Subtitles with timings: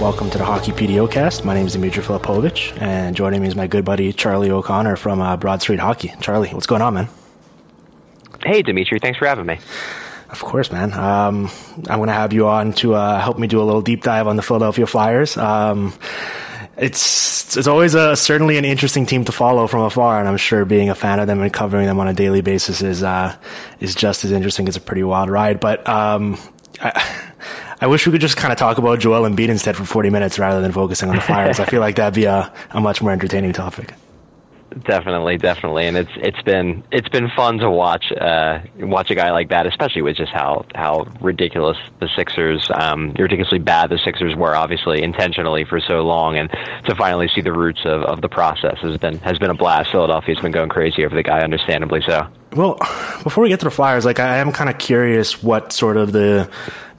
[0.00, 1.44] Welcome to the Hockey PDOcast.
[1.44, 5.20] My name is Dimitri Filipovic, and joining me is my good buddy Charlie O'Connor from
[5.20, 6.12] uh, Broad Street Hockey.
[6.20, 7.08] Charlie, what's going on, man?
[8.44, 9.00] Hey, Dimitri.
[9.00, 9.58] Thanks for having me.
[10.30, 10.92] Of course, man.
[10.92, 11.50] Um,
[11.88, 14.26] I'm going to have you on to uh, help me do a little deep dive
[14.26, 15.36] on the Philadelphia Flyers.
[15.36, 15.94] Um,
[16.76, 20.64] it's it's always a certainly an interesting team to follow from afar, and I'm sure
[20.66, 23.34] being a fan of them and covering them on a daily basis is uh,
[23.80, 24.68] is just as interesting.
[24.68, 26.38] It's a pretty wild ride, but um,
[26.80, 27.32] I,
[27.80, 30.38] I wish we could just kind of talk about Joel Embiid instead for 40 minutes
[30.38, 31.60] rather than focusing on the Flyers.
[31.60, 33.92] I feel like that'd be a, a much more entertaining topic.
[34.84, 39.30] Definitely, definitely, and it's it's been it's been fun to watch uh, watch a guy
[39.30, 44.34] like that, especially with just how how ridiculous the Sixers, um, ridiculously bad the Sixers
[44.36, 46.50] were, obviously intentionally for so long, and
[46.84, 49.92] to finally see the roots of, of the process has been has been a blast.
[49.92, 52.26] Philadelphia's been going crazy over the guy, understandably so.
[52.52, 52.74] Well,
[53.22, 56.12] before we get to the Flyers, like I am kind of curious what sort of
[56.12, 56.50] the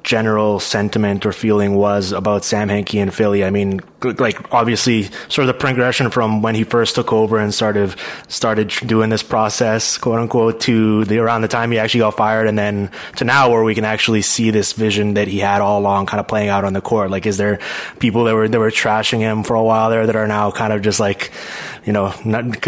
[0.07, 3.45] general sentiment or feeling was about Sam Hinkie and Philly.
[3.45, 7.53] I mean, like obviously sort of the progression from when he first took over and
[7.53, 7.95] sort of
[8.27, 12.15] started started doing this process, quote unquote, to the around the time he actually got
[12.15, 15.61] fired, and then to now where we can actually see this vision that he had
[15.61, 17.11] all along, kind of playing out on the court.
[17.11, 17.59] Like, is there
[17.99, 20.73] people that were that were trashing him for a while there that are now kind
[20.73, 21.31] of just like,
[21.85, 22.63] you know, not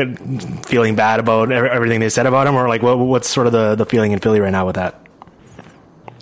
[0.65, 3.75] feeling bad about everything they said about him, or like what, what's sort of the
[3.75, 5.08] the feeling in Philly right now with that?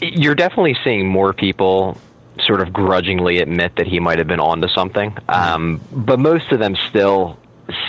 [0.02, 1.97] You're definitely seeing more people
[2.46, 6.59] sort of grudgingly admit that he might have been onto something, um, but most of
[6.59, 7.38] them still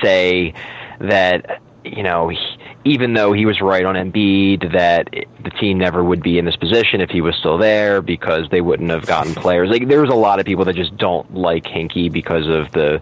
[0.03, 0.55] say
[1.01, 2.29] that you know.
[2.29, 2.39] He,
[2.85, 5.09] even though he was right on Embiid that
[5.43, 8.61] the team never would be in this position if he was still there because they
[8.61, 9.69] wouldn't have gotten players.
[9.69, 13.01] Like there was a lot of people that just don't like Hinkie because of the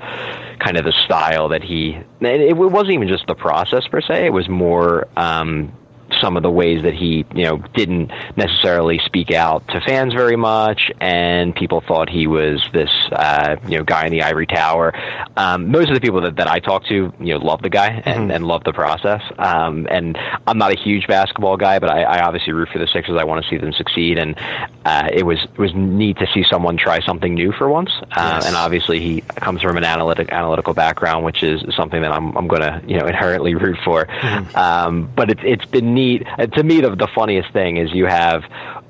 [0.58, 1.98] kind of the style that he.
[2.20, 4.26] It wasn't even just the process per se.
[4.26, 5.06] It was more.
[5.16, 5.72] Um,
[6.20, 10.36] some of the ways that he, you know, didn't necessarily speak out to fans very
[10.36, 14.92] much, and people thought he was this, uh, you know, guy in the ivory tower.
[15.36, 18.02] Um, most of the people that, that I talk to, you know, love the guy
[18.04, 18.30] and, mm-hmm.
[18.30, 19.22] and love the process.
[19.38, 22.86] Um, and I'm not a huge basketball guy, but I, I obviously root for the
[22.86, 23.16] Sixers.
[23.18, 24.38] I want to see them succeed, and
[24.84, 27.90] uh, it was it was neat to see someone try something new for once.
[28.02, 28.46] Uh, yes.
[28.46, 32.46] And obviously, he comes from an analytic analytical background, which is something that I'm I'm
[32.46, 34.06] going to you know inherently root for.
[34.06, 34.56] Mm-hmm.
[34.56, 36.22] Um, but it's it's been neat.
[36.54, 38.42] To me, the, the funniest thing is you have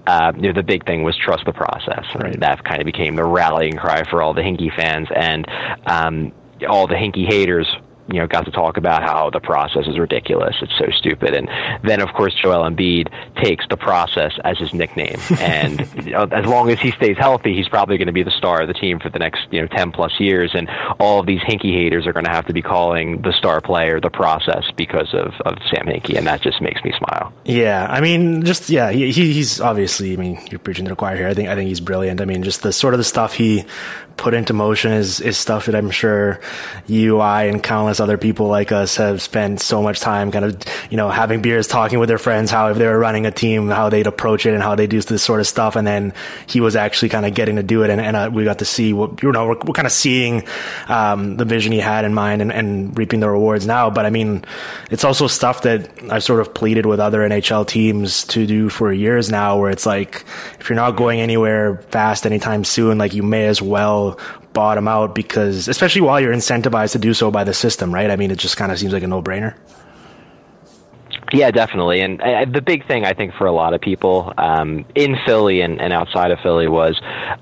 [0.06, 2.04] uh, you know, the big thing was trust the process.
[2.14, 2.38] Right.
[2.38, 5.46] That kind of became the rallying cry for all the Hinkie fans and
[5.86, 6.32] um,
[6.68, 7.66] all the Hinkie haters
[8.08, 10.56] you know, got to talk about how the process is ridiculous.
[10.62, 11.34] It's so stupid.
[11.34, 11.48] And
[11.82, 13.08] then, of course, Joel Embiid
[13.42, 15.18] takes the process as his nickname.
[15.46, 18.32] And you know, as long as he stays healthy, he's probably going to be the
[18.32, 20.52] star of the team for the next, you know, 10 plus years.
[20.54, 20.68] And
[20.98, 24.00] all of these Hinkie haters are going to have to be calling the star player
[24.00, 26.16] the process because of, of Sam Hinkie.
[26.16, 27.32] And that just makes me smile.
[27.44, 27.86] Yeah.
[27.88, 31.28] I mean, just, yeah, he, he's obviously, I mean, you're preaching to the choir here.
[31.28, 32.20] I think, I think he's brilliant.
[32.20, 33.64] I mean, just the sort of the stuff he
[34.16, 36.40] put into motion is, is stuff that I'm sure
[36.86, 40.62] you, I, and countless other people like us have spent so much time kind of,
[40.90, 43.68] you know, having beers, talking with their friends, how if they were running a team,
[43.68, 45.76] how they'd approach it and how they do this sort of stuff.
[45.76, 46.14] And then
[46.46, 47.90] he was actually kind of getting to do it.
[47.90, 50.44] And, and uh, we got to see what, you know, we're, we're kind of seeing,
[50.88, 53.90] um, the vision he had in mind and, and reaping the rewards now.
[53.90, 54.44] But I mean,
[54.90, 58.92] it's also stuff that I've sort of pleaded with other NHL teams to do for
[58.92, 60.24] years now, where it's like,
[60.58, 64.05] if you're not going anywhere fast anytime soon, like you may as well
[64.52, 68.10] bottom out because, especially while you're incentivized to do so by the system, right?
[68.10, 69.56] I mean, it just kind of seems like a no brainer.
[71.32, 72.00] Yeah, definitely.
[72.00, 75.60] And uh, the big thing I think for a lot of people um, in Philly
[75.60, 77.00] and, and outside of Philly was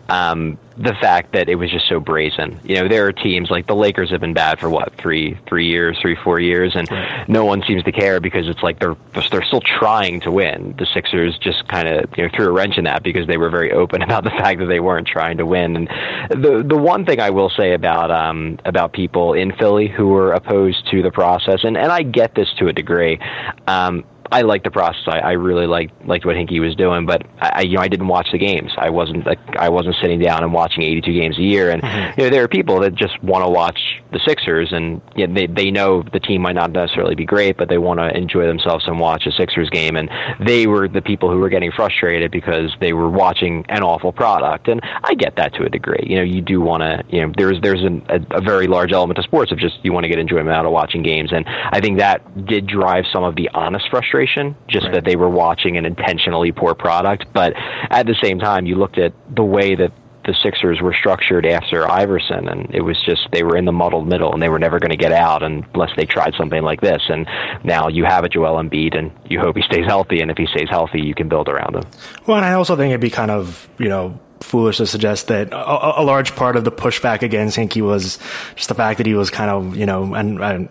[0.09, 2.59] um, the fact that it was just so brazen.
[2.65, 5.69] You know, there are teams like the Lakers have been bad for what three, three
[5.69, 7.29] years, three, four years, and right.
[7.29, 8.97] no one seems to care because it's like they're
[9.31, 10.75] they're still trying to win.
[10.79, 13.51] The Sixers just kind of you know threw a wrench in that because they were
[13.51, 15.77] very open about the fact that they weren't trying to win.
[15.77, 15.89] And
[16.31, 20.33] the the one thing I will say about um about people in Philly who were
[20.33, 23.21] opposed to the process, and and I get this to a degree.
[23.67, 24.05] Um,
[24.35, 25.05] I liked the process.
[25.07, 28.09] I, I really liked liked what Hinkie was doing, but I you know I didn't
[28.09, 28.73] watch the games.
[28.77, 31.71] I wasn't like I wasn't sitting down and watching 82 games a year.
[31.71, 32.21] And mm-hmm.
[32.21, 33.79] you know there are people that just want to watch
[34.11, 37.57] the Sixers, and you know, they they know the team might not necessarily be great,
[37.57, 39.95] but they want to enjoy themselves and watch a Sixers game.
[39.95, 40.11] And
[40.45, 44.67] they were the people who were getting frustrated because they were watching an awful product.
[44.67, 46.07] And I get that to a degree.
[46.09, 48.91] You know you do want to you know there's there's an, a, a very large
[48.91, 51.45] element of sports of just you want to get enjoyment out of watching games, and
[51.47, 54.95] I think that did drive some of the honest frustration frustration, just right.
[54.95, 57.27] that they were watching an intentionally poor product.
[57.33, 57.55] But
[57.91, 59.93] at the same time, you looked at the way that
[60.25, 64.09] the Sixers were structured after Iverson, and it was just they were in the muddled
[64.09, 67.03] middle, and they were never going to get out unless they tried something like this.
[67.09, 67.27] And
[67.63, 70.47] now you have a Joel Embiid, and you hope he stays healthy, and if he
[70.47, 71.83] stays healthy, you can build around him.
[72.27, 75.53] Well, and I also think it'd be kind of you know foolish to suggest that
[75.53, 78.19] a, a, large part of the pushback against Hinkie was
[78.57, 80.69] just the fact that he was kind of, you know, and, and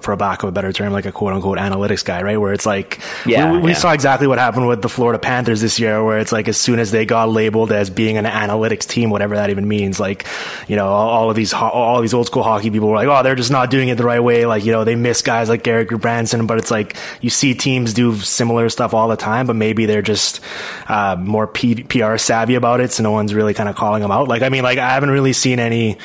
[0.00, 2.38] for a lack of a better term, like a quote unquote analytics guy, right?
[2.38, 3.76] Where it's like, yeah, we, we yeah.
[3.76, 6.78] saw exactly what happened with the Florida Panthers this year, where it's like as soon
[6.78, 10.26] as they got labeled as being an analytics team, whatever that even means, like,
[10.66, 13.22] you know, all, all of these, all these old school hockey people were like, oh,
[13.22, 14.46] they're just not doing it the right way.
[14.46, 17.92] Like, you know, they miss guys like Erik Gudbranson, but it's like you see teams
[17.92, 20.40] do similar stuff all the time, but maybe they're just
[20.88, 24.10] uh, more P- PR savvy about it, so no one's really kind of calling them
[24.10, 24.28] out.
[24.28, 25.98] Like, I mean, like I haven't really seen any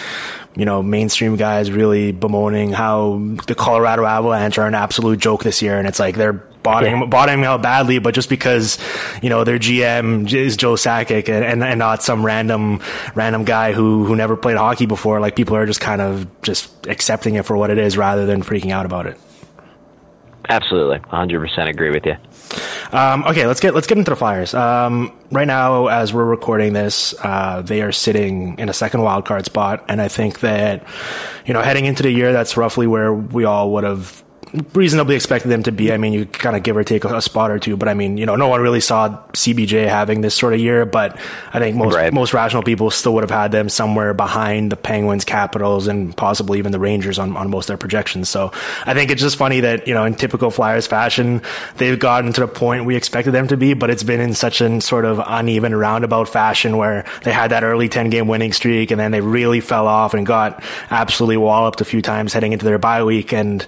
[0.56, 5.62] you know, mainstream guys really bemoaning how the Colorado Avalanche are an absolute joke this
[5.62, 5.78] year.
[5.78, 7.07] And it's like they're bottoming, yeah.
[7.07, 8.78] bottoming out badly, but just because,
[9.22, 12.81] you know, their GM is Joe Sakic and, and, and, not some random,
[13.13, 16.88] random guy who, who never played hockey before, like people are just kind of just
[16.88, 19.19] accepting it for what it is rather than freaking out about it.
[20.48, 21.00] Absolutely.
[21.00, 22.16] 100% agree with you.
[22.92, 24.53] Um, okay, let's get let's get into the Flyers.
[24.53, 29.45] Um, right now, as we're recording this, uh, they are sitting in a second wildcard
[29.45, 30.86] spot, and I think that
[31.45, 34.24] you know heading into the year, that's roughly where we all would have
[34.74, 35.92] reasonably expected them to be.
[35.92, 37.94] I mean, you kind of give or take a, a, spot or two, but I
[37.94, 40.86] mean, you know, no one really saw CBJ having this sort of year.
[40.86, 41.19] But
[41.54, 42.13] I think most right.
[42.13, 46.60] most rational people still would have had them somewhere behind the Penguins, Capitals, and possibly
[46.60, 48.30] even the Rangers on, on most of their projections.
[48.30, 48.52] So
[48.86, 51.42] I think it's just funny that you know, in typical Flyers fashion,
[51.78, 54.62] they've gotten to the point we expected them to be, but it's been in such
[54.62, 58.92] an sort of uneven roundabout fashion where they had that early ten game winning streak
[58.92, 62.66] and then they really fell off and got absolutely walloped a few times heading into
[62.66, 63.66] their bye week, and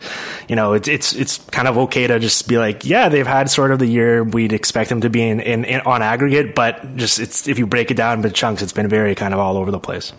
[0.48, 3.50] you know it's it's it's kind of okay to just be like, yeah, they've had
[3.50, 6.96] sort of the year we'd expect them to be in, in, in on aggregate, but
[6.96, 9.58] just it's if you break it down into chunks, it's been very kind of all
[9.58, 10.14] over the place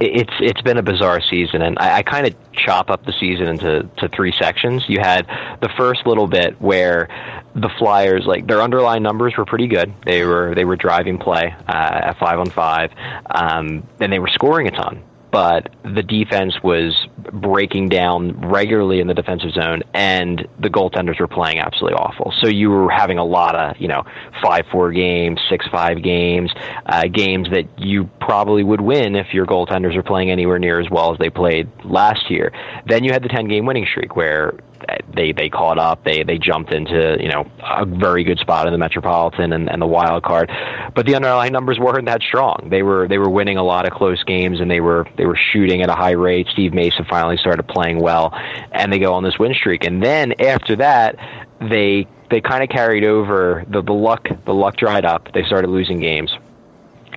[0.00, 3.48] it's it's been a bizarre season, and I, I kind of chop up the season
[3.48, 4.84] into to three sections.
[4.88, 5.26] You had
[5.60, 7.08] the first little bit where
[7.54, 9.92] the Flyers, like their underlying numbers were pretty good.
[10.04, 12.92] They were they were driving play uh, at five on five,
[13.30, 16.94] um, and they were scoring a ton but the defense was
[17.32, 22.32] breaking down regularly in the defensive zone, and the goaltenders were playing absolutely awful.
[22.40, 24.04] So you were having a lot of, you know,
[24.42, 26.52] 5 4 games, 6 5 games,
[26.86, 30.90] uh, games that you probably would win if your goaltenders were playing anywhere near as
[30.90, 32.52] well as they played last year.
[32.86, 34.54] Then you had the 10 game winning streak where
[35.14, 36.04] they they caught up.
[36.04, 39.80] They they jumped into you know a very good spot in the Metropolitan and, and
[39.80, 40.50] the wild card,
[40.94, 42.68] but the underlying numbers weren't that strong.
[42.70, 45.38] They were they were winning a lot of close games and they were they were
[45.52, 46.46] shooting at a high rate.
[46.52, 48.32] Steve Mason finally started playing well,
[48.72, 49.84] and they go on this win streak.
[49.84, 51.16] And then after that,
[51.60, 55.28] they they kind of carried over the the luck the luck dried up.
[55.32, 56.30] They started losing games.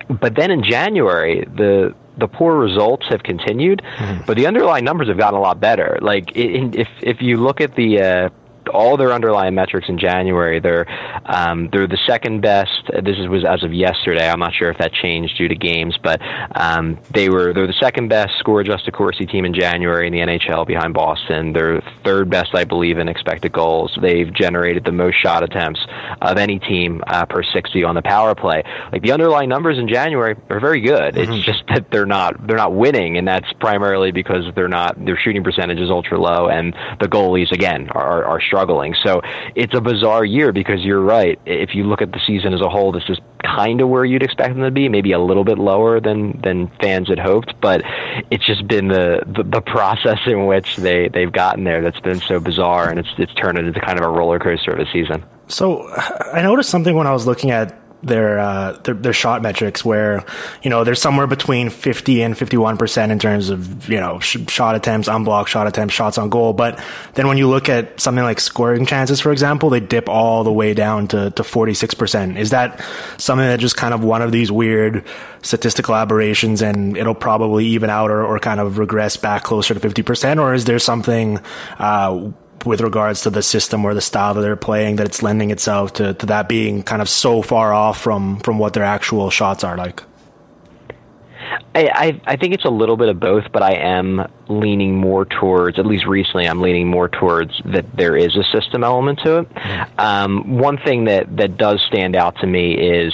[0.08, 4.24] But then in January, the the poor results have continued, mm-hmm.
[4.26, 5.98] but the underlying numbers have gotten a lot better.
[6.02, 8.28] Like if if you look at the uh,
[8.68, 10.60] all their underlying metrics in January.
[10.60, 10.86] They're
[11.26, 12.90] um, they're the second best.
[13.02, 14.28] This is, was as of yesterday.
[14.28, 16.20] I'm not sure if that changed due to games, but
[16.54, 20.20] um, they were they're the second best score adjusted Corsi team in January in the
[20.20, 21.52] NHL behind Boston.
[21.52, 23.96] They're third best, I believe, in expected goals.
[24.00, 25.80] They've generated the most shot attempts
[26.20, 28.62] of any team uh, per 60 on the power play.
[28.92, 31.14] Like the underlying numbers in January are very good.
[31.14, 31.32] Mm-hmm.
[31.32, 35.18] It's just that they're not they're not winning, and that's primarily because they're not their
[35.18, 38.94] shooting percentage is ultra low, and the goalies again are are struggling.
[39.02, 39.22] So
[39.54, 41.40] it's a bizarre year because you're right.
[41.46, 44.22] If you look at the season as a whole, this is kind of where you'd
[44.22, 47.54] expect them to be, maybe a little bit lower than than fans had hoped.
[47.62, 47.82] But
[48.30, 52.20] it's just been the the, the process in which they they've gotten there that's been
[52.20, 55.24] so bizarre, and it's it's turned into kind of a roller coaster of a season.
[55.48, 59.84] So I noticed something when I was looking at their, uh, their, their shot metrics
[59.84, 60.24] where
[60.62, 64.38] you know they're somewhere between 50 and 51 percent in terms of you know sh-
[64.48, 66.52] shot attempts, unblocked shot attempts, shots on goal.
[66.52, 66.82] But
[67.14, 70.52] then when you look at something like scoring chances, for example, they dip all the
[70.52, 72.38] way down to to 46 percent.
[72.38, 72.84] Is that
[73.18, 75.04] something that just kind of one of these weird
[75.42, 79.80] statistical aberrations, and it'll probably even out or, or kind of regress back closer to
[79.80, 81.38] 50 percent, or is there something
[81.78, 82.30] uh,
[82.64, 85.94] with regards to the system or the style that they're playing that it's lending itself
[85.94, 89.64] to, to that being kind of so far off from from what their actual shots
[89.64, 90.02] are like?
[91.74, 94.30] I, I, I think it's a little bit of both, but I am
[94.60, 98.84] leaning more towards, at least recently, I'm leaning more towards that there is a system
[98.84, 99.48] element to it.
[99.98, 103.12] Um, one thing that, that does stand out to me is,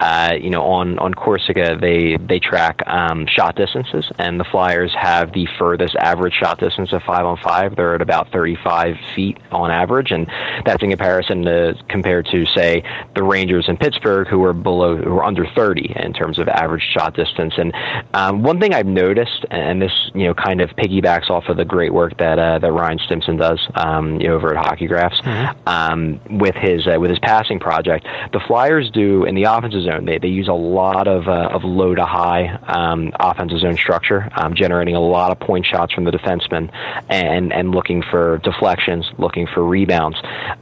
[0.00, 4.92] uh, you know, on, on Corsica, they, they track um, shot distances, and the Flyers
[4.98, 7.76] have the furthest average shot distance of five on five.
[7.76, 10.26] They're at about 35 feet on average, and
[10.64, 12.82] that's in comparison to compared to, say,
[13.14, 16.82] the Rangers in Pittsburgh, who are below, who are under 30 in terms of average
[16.92, 17.54] shot distance.
[17.56, 17.72] And
[18.14, 21.64] um, one thing I've noticed, and this, you know, kind of piggybacks off of the
[21.64, 25.20] great work that uh, that Ryan Stimson does um, you know, over at Hockey Graphs
[25.20, 25.68] mm-hmm.
[25.68, 28.06] um, with his uh, with his passing project.
[28.32, 30.06] The Flyers do in the offensive zone.
[30.06, 34.28] They they use a lot of uh, of low to high um, offensive zone structure,
[34.36, 36.70] um, generating a lot of point shots from the defensemen,
[37.08, 40.16] and and looking for deflections, looking for rebounds,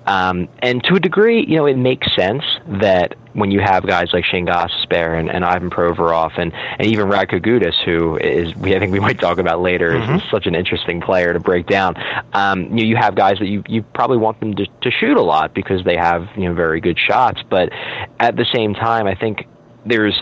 [0.07, 4.09] um, and to a degree, you know, it makes sense that when you have guys
[4.13, 8.75] like Shane Gostisbehere and, and Ivan Provorov and, and even Radko Gudas, who is we
[8.75, 10.17] I think we might talk about later, mm-hmm.
[10.17, 11.95] is, such an interesting player to break down.
[12.33, 15.23] Um, you, you have guys that you, you probably want them to, to shoot a
[15.23, 17.71] lot because they have you know very good shots, but
[18.21, 19.47] at the same time, I think
[19.87, 20.21] there's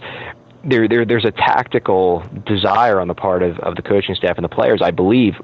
[0.65, 4.45] there, there there's a tactical desire on the part of, of the coaching staff and
[4.45, 5.35] the players, I believe,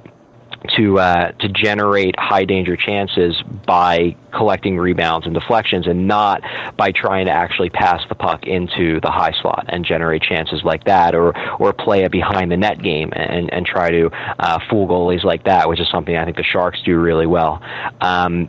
[0.77, 6.43] to uh, to generate high danger chances by collecting rebounds and deflections, and not
[6.77, 10.85] by trying to actually pass the puck into the high slot and generate chances like
[10.85, 14.87] that, or or play a behind the net game and and try to uh, fool
[14.87, 17.61] goalies like that, which is something I think the Sharks do really well.
[18.01, 18.49] Um,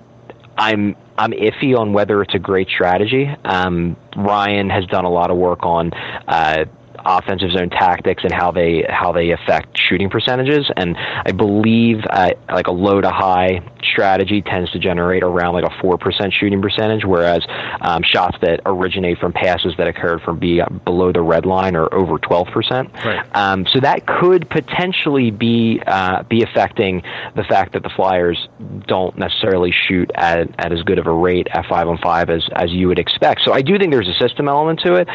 [0.58, 3.30] I'm I'm iffy on whether it's a great strategy.
[3.44, 5.92] Um, Ryan has done a lot of work on.
[6.28, 6.66] Uh,
[7.06, 10.70] offensive zone tactics and how they how they affect shooting percentages.
[10.76, 15.66] And I believe uh, like a low to high strategy tends to generate around like
[15.66, 17.46] a four percent shooting percentage, whereas
[17.82, 21.94] um, shots that originate from passes that occurred from be below the red line are
[21.94, 22.92] over twelve percent.
[23.06, 23.24] Right.
[23.36, 27.04] Um, so that could potentially be uh, be affecting
[27.36, 28.48] the fact that the Flyers
[28.88, 32.48] don't necessarily shoot at, at as good of a rate at five on five as
[32.56, 33.42] as you would expect.
[33.44, 35.08] So I do think there's a system element to it.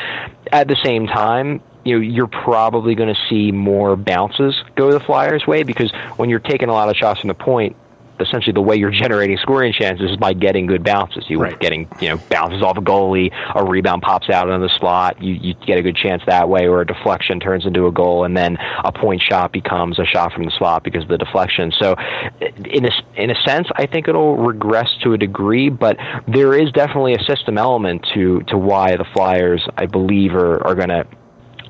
[0.52, 5.00] At the same time, you know, you're probably going to see more bounces go the
[5.00, 7.76] Flyers' way because when you're taking a lot of shots from the point,
[8.20, 11.24] essentially the way you're generating scoring chances is by getting good bounces.
[11.28, 11.58] You're right.
[11.60, 15.34] getting you know bounces off a goalie, a rebound pops out in the slot, you
[15.34, 18.36] you get a good chance that way, or a deflection turns into a goal, and
[18.36, 21.72] then a point shot becomes a shot from the slot because of the deflection.
[21.78, 21.96] So,
[22.40, 26.70] in a in a sense, I think it'll regress to a degree, but there is
[26.72, 31.06] definitely a system element to to why the Flyers, I believe, are are going to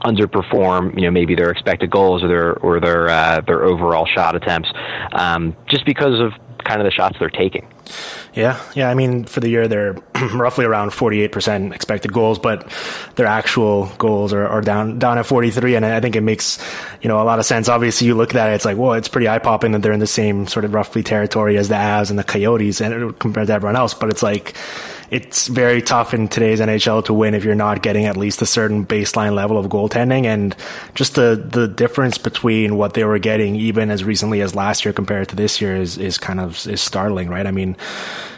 [0.01, 4.35] underperform, you know, maybe their expected goals or their or their uh, their overall shot
[4.37, 4.71] attempts,
[5.13, 6.33] um, just because of
[6.65, 7.67] kind of the shots they're taking.
[8.35, 8.91] Yeah, yeah.
[8.91, 9.95] I mean, for the year, they're
[10.35, 12.71] roughly around 48% expected goals, but
[13.17, 15.77] their actual goals are, are, down down at 43.
[15.77, 16.59] And I think it makes
[17.01, 17.69] you know a lot of sense.
[17.69, 20.01] Obviously, you look at it, it's like, well, it's pretty eye popping that they're in
[20.01, 23.53] the same sort of roughly territory as the Avs and the Coyotes, and compared to
[23.55, 23.95] everyone else.
[23.95, 24.55] But it's like
[25.11, 28.47] it's very tough in today's NHL to win if you're not getting at least a
[28.47, 30.25] certain baseline level of goaltending.
[30.25, 30.55] And
[30.95, 34.93] just the, the difference between what they were getting even as recently as last year
[34.93, 37.47] compared to this year is, is kind of, is startling, right?
[37.47, 37.77] I mean,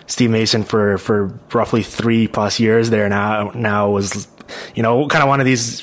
[0.07, 4.29] Steve Mason for, for roughly three plus years there now, now was,
[4.75, 5.81] you know, kind of one of these,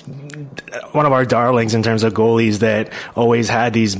[0.91, 3.97] one of our darlings in terms of goalies that always had these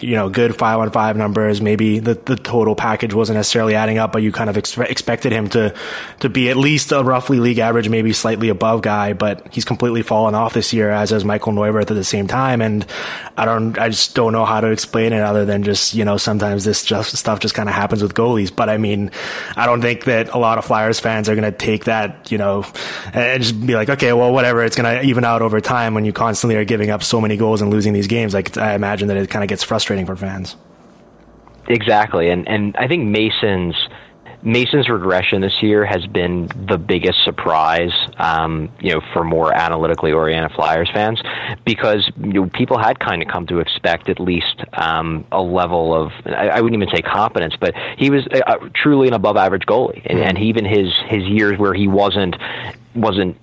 [0.00, 1.60] you know, good five on five numbers.
[1.60, 5.32] Maybe the, the total package wasn't necessarily adding up, but you kind of ex- expected
[5.32, 5.74] him to,
[6.20, 10.02] to be at least a roughly league average, maybe slightly above guy, but he's completely
[10.02, 12.62] fallen off this year, as has Michael Neuvirth at the same time.
[12.62, 12.86] And
[13.36, 16.16] I don't, I just don't know how to explain it other than just, you know,
[16.16, 18.54] sometimes this just stuff just kind of happens with goalies.
[18.54, 19.10] But I mean,
[19.56, 22.38] I don't think that a lot of Flyers fans are going to take that, you
[22.38, 22.64] know,
[23.12, 24.62] and just be like, okay, well, whatever.
[24.62, 27.36] It's going to even out over time when you constantly are giving up so many
[27.36, 28.34] goals and losing these games.
[28.34, 30.56] Like, I imagine that it kind of gets frustrating frustrating for fans.
[31.68, 33.74] Exactly, and and I think Mason's
[34.42, 40.12] Mason's regression this year has been the biggest surprise, um, you know, for more analytically
[40.12, 41.20] oriented Flyers fans,
[41.64, 45.94] because you know, people had kind of come to expect at least um, a level
[45.94, 49.64] of I, I wouldn't even say competence, but he was uh, truly an above average
[49.66, 52.36] goalie, and, and even his his years where he wasn't
[52.94, 53.36] wasn't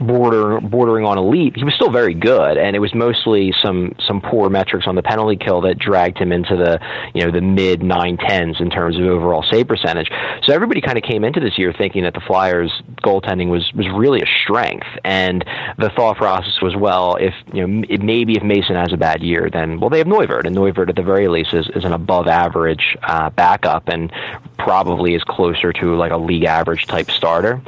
[0.00, 4.20] border bordering on elite, he was still very good, and it was mostly some some
[4.20, 6.78] poor metrics on the penalty kill that dragged him into the
[7.14, 10.08] you know the mid nine tens in terms of overall save percentage.
[10.44, 12.70] So everybody kind of came into this year thinking that the Flyers
[13.02, 15.44] goaltending was was really a strength, and
[15.78, 19.48] the thought process was well if you know maybe if Mason has a bad year,
[19.52, 22.28] then well they have Neuvirth, and Neuvirth at the very least is, is an above
[22.28, 24.12] average uh, backup and
[24.58, 27.60] probably is closer to like a league average type starter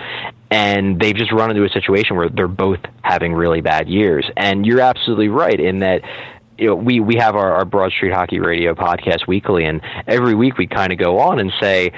[0.51, 4.29] and they've just run into a situation where they're both having really bad years.
[4.37, 6.03] And you're absolutely right in that
[6.59, 10.35] you know, we we have our, our Broad Street Hockey Radio podcast weekly, and every
[10.35, 11.91] week we kind of go on and say,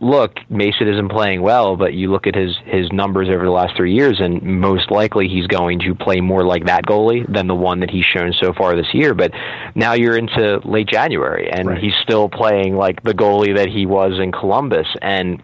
[0.00, 3.76] look, Mason isn't playing well, but you look at his his numbers over the last
[3.76, 7.54] three years, and most likely he's going to play more like that goalie than the
[7.54, 9.12] one that he's shown so far this year.
[9.12, 9.32] But
[9.74, 11.78] now you're into late January, and right.
[11.78, 15.42] he's still playing like the goalie that he was in Columbus, and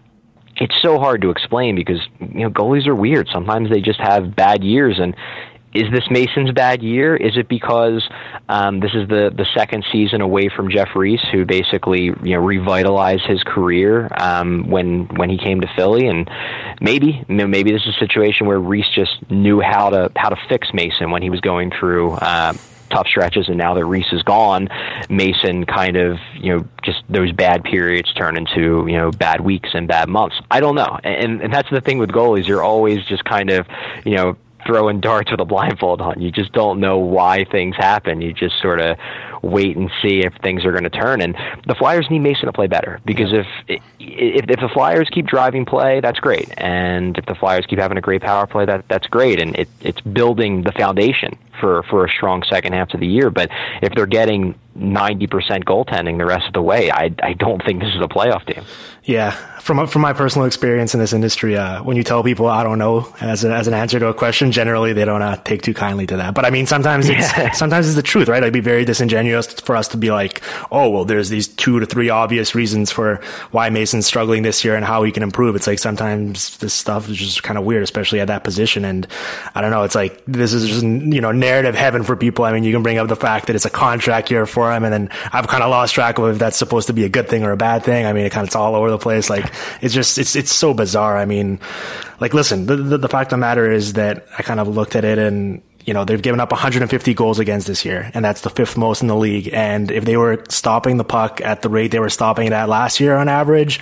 [0.57, 3.27] it's so hard to explain because you know goalies are weird.
[3.33, 5.15] Sometimes they just have bad years, and
[5.75, 7.15] is this Mason's bad year?
[7.15, 8.07] Is it because
[8.47, 12.39] um, this is the the second season away from Jeff Reese, who basically you know
[12.39, 16.29] revitalized his career um, when when he came to Philly, and
[16.79, 20.69] maybe maybe this is a situation where Reese just knew how to how to fix
[20.73, 22.11] Mason when he was going through.
[22.11, 22.53] Uh,
[22.89, 24.69] tough stretches, and now that Reese is gone,
[25.09, 29.69] Mason kind of you know just those bad periods turn into you know bad weeks
[29.73, 30.35] and bad months.
[30.51, 32.47] I don't know, and and that's the thing with goalies.
[32.47, 33.67] You're always just kind of
[34.05, 36.21] you know throwing darts with a blindfold on.
[36.21, 38.21] You just don't know why things happen.
[38.21, 38.97] You just sort of
[39.41, 41.21] wait and see if things are going to turn.
[41.21, 41.35] And
[41.67, 45.65] the Flyers need Mason to play better because if if if the Flyers keep driving
[45.65, 46.51] play, that's great.
[46.57, 49.41] And if the Flyers keep having a great power play, that that's great.
[49.41, 53.29] And it it's building the foundation for for a strong second half of the year.
[53.29, 53.49] But
[53.81, 57.93] if they're getting 90% goaltending the rest of the way, I I don't think this
[57.93, 58.63] is a playoff team.
[59.03, 62.63] Yeah, from from my personal experience in this industry, uh, when you tell people I
[62.63, 65.61] don't know as a, as an answer to a question, generally they don't uh, take
[65.61, 66.33] too kindly to that.
[66.33, 67.51] But I mean, sometimes it's yeah.
[67.51, 68.43] sometimes it's the truth, right?
[68.43, 71.85] I'd be very disingenuous for us to be like, oh well, there's these two to
[71.85, 73.21] three obvious reasons for
[73.51, 75.55] why Mason's struggling this year and how he can improve.
[75.55, 78.85] It's like sometimes this stuff is just kind of weird, especially at that position.
[78.85, 79.07] And
[79.53, 82.45] I don't know, it's like this is just you know narrative heaven for people.
[82.45, 84.83] I mean, you can bring up the fact that it's a contract year for him,
[84.83, 87.29] and then I've kind of lost track of if that's supposed to be a good
[87.29, 88.05] thing or a bad thing.
[88.05, 89.29] I mean, it kind of it's all over the place.
[89.29, 91.17] Like it's just it's it's so bizarre.
[91.17, 91.59] I mean,
[92.19, 94.95] like listen, the, the the fact of the matter is that I kind of looked
[94.95, 98.41] at it and you know, they've given up 150 goals against this year, and that's
[98.41, 99.49] the fifth most in the league.
[99.53, 102.67] And if they were stopping the puck at the rate they were stopping it at
[102.67, 103.79] last year on average,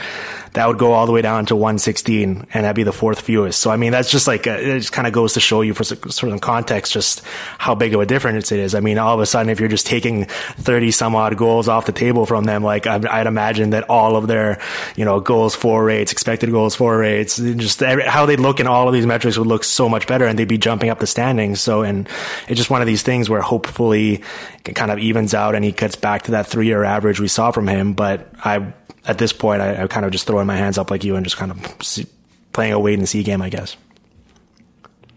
[0.53, 3.59] that would go all the way down to 116 and that'd be the fourth fewest.
[3.59, 5.73] So, I mean, that's just like, a, it just kind of goes to show you
[5.73, 7.23] for certain context just
[7.57, 8.75] how big of a difference it is.
[8.75, 11.85] I mean, all of a sudden, if you're just taking 30 some odd goals off
[11.85, 14.59] the table from them, like I'd imagine that all of their,
[14.95, 18.87] you know, goals for rates, expected goals for rates, just how they look in all
[18.87, 21.61] of these metrics would look so much better and they'd be jumping up the standings.
[21.61, 21.92] So, and
[22.47, 24.21] it's just one of these things where hopefully
[24.65, 27.27] it kind of evens out and he gets back to that three year average we
[27.27, 27.93] saw from him.
[27.93, 28.73] But I,
[29.05, 31.25] at this point, I, I kind of just throwing my hands up like you and
[31.25, 32.05] just kind of see,
[32.51, 33.77] playing a wait and see game, I guess.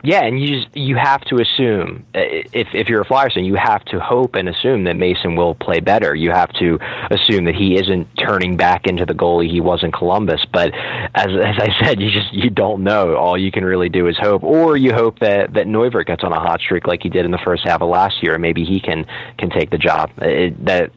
[0.06, 2.20] Yeah, and you just you have to assume uh,
[2.52, 5.56] if if you're a Flyers fan, you have to hope and assume that Mason will
[5.56, 6.14] play better.
[6.14, 6.78] You have to
[7.10, 10.46] assume that he isn't turning back into the goalie he was in Columbus.
[10.52, 13.16] But as as I said, you just you don't know.
[13.16, 16.32] All you can really do is hope, or you hope that that Neuvirth gets on
[16.32, 18.64] a hot streak like he did in the first half of last year, and maybe
[18.64, 19.06] he can
[19.38, 20.12] can take the job.
[20.18, 20.92] It, that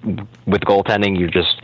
[0.46, 1.60] with goaltending, you just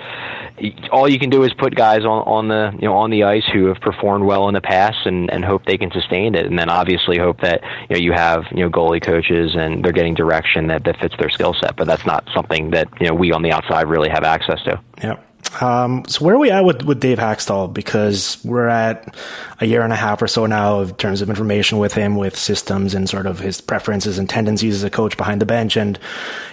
[0.92, 3.44] all you can do is put guys on, on the you know on the ice
[3.52, 6.58] who have performed well in the past and, and hope they can sustain it, and
[6.58, 10.14] then obviously hope that you know you have you know goalie coaches and they're getting
[10.14, 11.76] direction that, that fits their skill set.
[11.76, 14.82] But that's not something that you know we on the outside really have access to.
[15.04, 15.20] Yeah.
[15.62, 17.74] Um, so where are we at with, with Dave Hakstol?
[17.74, 19.16] Because we're at
[19.62, 22.38] a year and a half or so now in terms of information with him, with
[22.38, 25.78] systems and sort of his preferences and tendencies as a coach behind the bench.
[25.78, 25.98] And,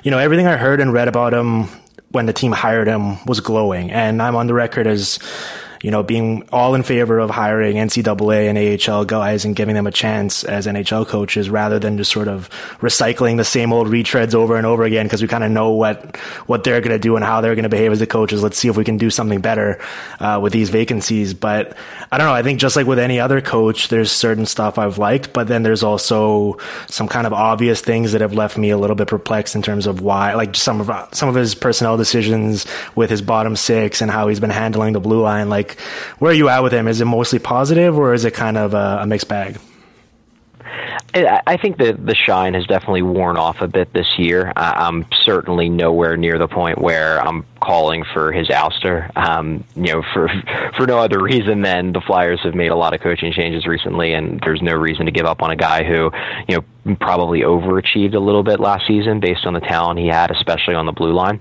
[0.05, 1.69] you know, everything I heard and read about him
[2.13, 3.91] when the team hired him was glowing.
[3.91, 5.19] And I'm on the record as
[5.83, 8.57] you know, being all in favor of hiring NCAA and
[8.91, 12.49] AHL guys and giving them a chance as NHL coaches rather than just sort of
[12.81, 16.17] recycling the same old retreads over and over again because we kind of know what
[16.47, 18.45] what they're going to do and how they're going to behave as the coaches.
[18.45, 19.81] Let's see if we can do something better
[20.21, 21.35] uh, with these vacancies.
[21.35, 21.77] But
[22.13, 22.33] I don't know.
[22.33, 25.65] I think just like with any other coach, there's certain stuff I've liked, but then
[25.65, 29.57] there's also some kind of obvious things that have left me a little bit perplexed
[29.57, 33.57] in terms of why, like some of some of his personnel decisions with his bottom
[33.57, 35.81] six and how he's been handling the blue line, like Like,
[36.19, 36.89] where are you at with him?
[36.89, 39.59] Is it mostly positive or is it kind of a, a mixed bag?
[41.15, 44.51] I think the the shine has definitely worn off a bit this year.
[44.57, 49.15] I'm certainly nowhere near the point where I'm calling for his ouster.
[49.15, 50.31] Um, you know, for
[50.79, 54.15] for no other reason than the Flyers have made a lot of coaching changes recently,
[54.15, 56.11] and there's no reason to give up on a guy who
[56.49, 60.31] you know probably overachieved a little bit last season based on the talent he had,
[60.31, 61.41] especially on the blue line.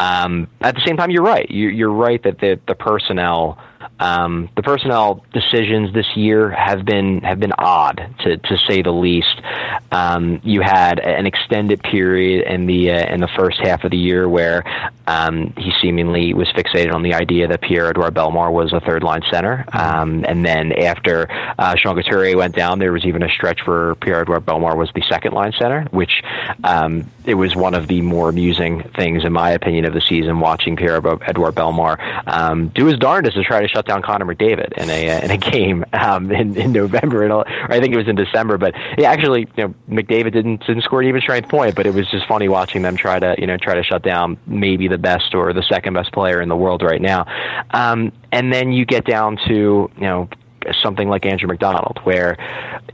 [0.00, 1.48] Um, at the same time, you're right.
[1.48, 3.56] You, you're right that the the personnel
[4.00, 8.90] um, the personnel decisions this year have been have been odd to to say the
[8.92, 9.40] least.
[9.90, 13.96] Um, you had an extended period in the uh, in the first half of the
[13.96, 14.64] year where
[15.06, 19.02] um, he seemingly was fixated on the idea that Pierre Edouard Bellemare was a third
[19.02, 23.28] line center, um, and then after uh, Sean Couturier went down, there was even a
[23.28, 26.22] stretch where Pierre Edouard Bellemare was the second line center, which
[26.64, 30.40] um, it was one of the more amusing things, in my opinion, of the season
[30.40, 34.72] watching Pierre Edouard Bellemare um, do his darndest to try to shut down Connor McDavid
[34.76, 37.96] in a uh, in a game um, in, in November, and or I think it
[37.96, 38.58] was in December.
[38.58, 41.94] But yeah, actually, you know, McDavid didn't didn't score an even strength point, but it
[41.94, 44.98] was just funny watching them try to you know try to shut down maybe the
[44.98, 47.26] best or the second best player in the world right now.
[47.70, 50.28] Um, and then you get down to you know
[50.82, 52.36] something like Andrew MacDonald, where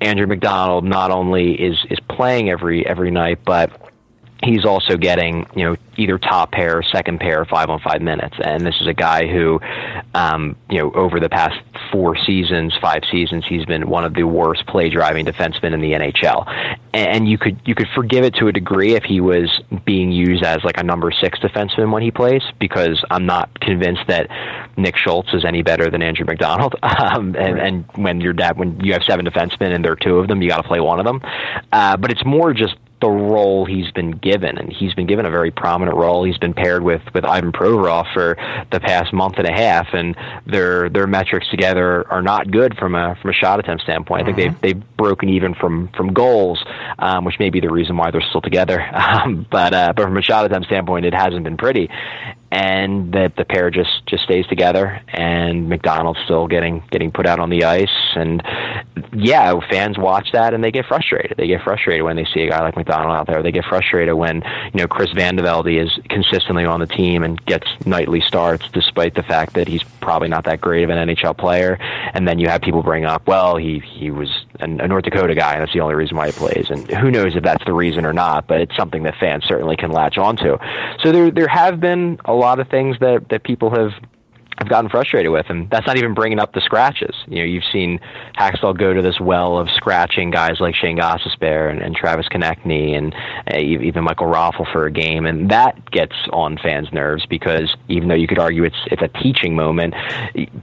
[0.01, 3.88] Andrew MacDonald not only is is playing every every night, but
[4.43, 8.37] he's also getting you know either top pair, second pair, five on five minutes.
[8.43, 9.61] And this is a guy who,
[10.15, 14.23] um, you know, over the past four seasons, five seasons, he's been one of the
[14.23, 16.79] worst play driving defensemen in the NHL.
[16.95, 19.51] And you could you could forgive it to a degree if he was
[19.85, 24.07] being used as like a number six defenseman when he plays, because I'm not convinced
[24.07, 24.29] that
[24.77, 26.75] Nick Schultz is any better than Andrew MacDonald.
[26.99, 27.67] Um, and, right.
[27.67, 30.43] and when you're that when you have seven defensemen and there are two of them,
[30.43, 31.23] you got to play one of them.
[31.71, 35.31] Uh, but it's more just the role he's been given, and he's been given a
[35.31, 36.25] very prominent role.
[36.25, 38.37] He's been paired with with Ivan Provorov for
[38.73, 42.95] the past month and a half, and their their metrics together are not good from
[42.95, 44.27] a from a shot attempt standpoint.
[44.27, 44.31] Mm-hmm.
[44.31, 46.65] I think they've they've broken even from from goals,
[46.99, 48.85] um, which may be the reason why they're still together.
[49.09, 51.89] Um, but uh, but from a shot attempt standpoint, it hasn't been pretty
[52.51, 57.39] and that the pair just just stays together and MacDonald's still getting getting put out
[57.39, 57.89] on the ice.
[58.15, 58.43] And
[59.13, 61.37] yeah fans watch that and they get frustrated.
[61.37, 63.43] They get frustrated when they see a guy like MacDonald out there.
[63.43, 67.67] They get frustrated when you know Chris Vandevelde is consistently on the team and gets
[67.85, 71.77] nightly starts despite the fact that he's probably not that great of an NHL player.
[72.15, 74.31] And then you have people bring up well he he was
[74.61, 76.71] a North Dakota guy and that's the only reason why he plays.
[76.71, 79.77] And who knows if that's the reason or not but it's something that fans certainly
[79.77, 80.59] can latch onto.
[81.03, 83.93] So there there have been a lot of things that that people have
[84.59, 87.15] have gotten frustrated with, and that's not even bringing up the scratches.
[87.27, 88.01] You know, you've seen
[88.37, 92.97] Hakstol go to this well of scratching guys like Shane Gostisbehere and, and Travis Konecny
[92.97, 93.15] and
[93.53, 98.09] uh, even Michael Raffl for a game, and that gets on fans' nerves because even
[98.09, 99.95] though you could argue it's it's a teaching moment,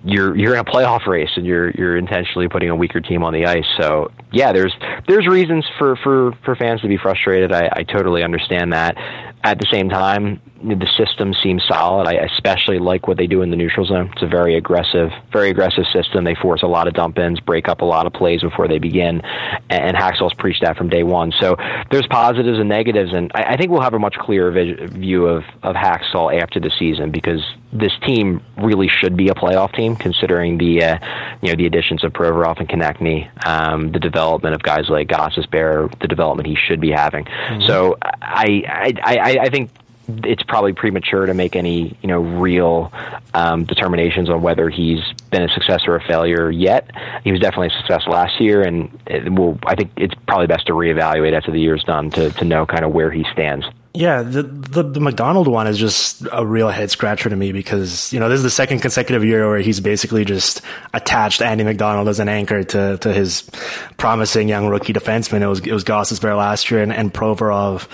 [0.03, 3.33] you're you're in a playoff race and you're you're intentionally putting a weaker team on
[3.33, 3.65] the ice.
[3.79, 4.73] So yeah, there's
[5.07, 7.53] there's reasons for for for fans to be frustrated.
[7.53, 8.97] I, I totally understand that.
[9.43, 12.07] At the same time, the system seems solid.
[12.07, 14.09] I especially like what they do in the neutral zone.
[14.13, 16.23] It's a very aggressive, very aggressive system.
[16.23, 18.79] They force a lot of dump ins, break up a lot of plays before they
[18.79, 19.21] begin,
[19.69, 21.31] and Hakstol's preached that from day one.
[21.39, 21.55] So
[21.91, 25.43] there's positives and negatives, and I, I think we'll have a much clearer view of
[25.63, 30.57] of Hakstol after the season because this team really should be a playoff team, considering
[30.57, 30.97] the uh,
[31.41, 35.97] you know the additions of Provorov and Konecny, um, the development of guys like Gostisbehere,
[35.99, 37.25] the development he should be having.
[37.25, 37.67] Mm-hmm.
[37.67, 39.69] So I, I I I think
[40.07, 42.91] it's probably premature to make any you know real
[43.33, 46.91] um, determinations on whether he's been a success or a failure yet.
[47.23, 50.67] He was definitely a success last year, and it will, I think it's probably best
[50.67, 53.65] to reevaluate after the year's done to to know kind of where he stands.
[53.95, 58.11] Yeah, the, the, the MacDonald one is just a real head scratcher to me because
[58.11, 60.61] you know this is the second consecutive year where he's basically just
[60.93, 63.49] attached Andy MacDonald as an anchor to to his
[63.97, 65.41] promising young rookie defenseman.
[65.41, 67.87] It was it was Gostisbehere last year and, and Provorov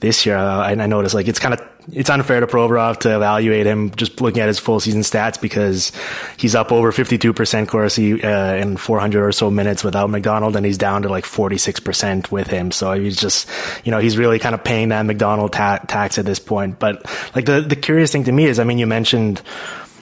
[0.00, 0.36] this year.
[0.36, 1.60] Uh, I, I noticed like it's kind of
[1.92, 5.92] it's unfair to Provorov to evaluate him just looking at his full season stats because
[6.36, 10.78] he's up over 52% Corsi uh, in 400 or so minutes without MacDonald, and he's
[10.78, 12.70] down to like 46% with him.
[12.70, 13.48] So he's just,
[13.84, 16.78] you know, he's really kind of paying that MacDonald ta- tax at this point.
[16.78, 19.42] But like the, the curious thing to me is, I mean, you mentioned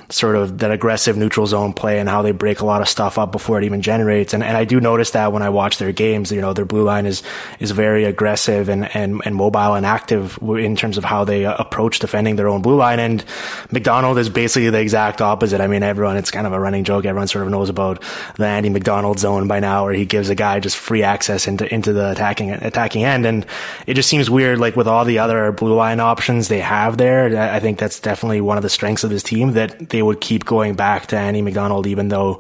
[0.09, 3.19] sort of that aggressive neutral zone play and how they break a lot of stuff
[3.19, 4.35] up before it even generates.
[4.35, 6.85] And, and I do notice that when I watch their games, you know, their blue
[6.85, 7.23] line is,
[7.59, 11.57] is very aggressive and, and, and mobile and active in terms of how they uh,
[11.57, 13.01] approach defending their own blue line.
[13.01, 13.25] And
[13.73, 15.61] MacDonald is basically the exact opposite.
[15.61, 17.05] I mean, everyone, it's kind of a running joke.
[17.05, 18.03] Everyone sort of knows about
[18.37, 21.73] the Andy MacDonald zone by now where he gives a guy just free access into,
[21.73, 23.27] into the attacking, attacking end.
[23.27, 23.47] And
[23.87, 27.37] it just seems weird, like with all the other blue line options they have there.
[27.37, 30.45] I think that's definitely one of the strengths of this team that they would keep
[30.45, 32.39] going back to Andy MacDonald, even though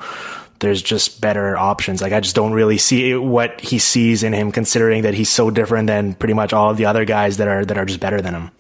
[0.58, 2.02] there's just better options.
[2.02, 5.50] Like I just don't really see what he sees in him, considering that he's so
[5.50, 8.20] different than pretty much all of the other guys that are that are just better
[8.20, 8.50] than him.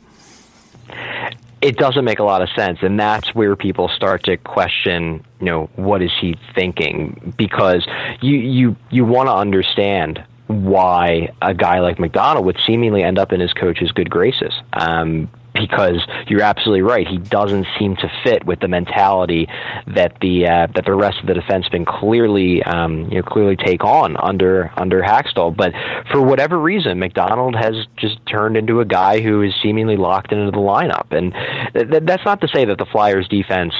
[1.60, 5.46] It doesn't make a lot of sense, and that's where people start to question, you
[5.46, 7.34] know, what is he thinking?
[7.36, 7.86] Because
[8.22, 13.32] you you you want to understand why a guy like MacDonald would seemingly end up
[13.32, 14.54] in his coach's good graces.
[14.72, 15.28] Um,
[15.58, 17.06] because you're absolutely right.
[17.06, 19.48] He doesn't seem to fit with the mentality
[19.86, 23.84] that the uh, that the rest of the defensemen clearly um, you know clearly take
[23.84, 25.56] on under under Hakstol.
[25.56, 25.72] But
[26.10, 30.50] for whatever reason, MacDonald has just turned into a guy who is seemingly locked into
[30.50, 31.32] the lineup, and
[31.74, 33.74] th- that's not to say that the Flyers defense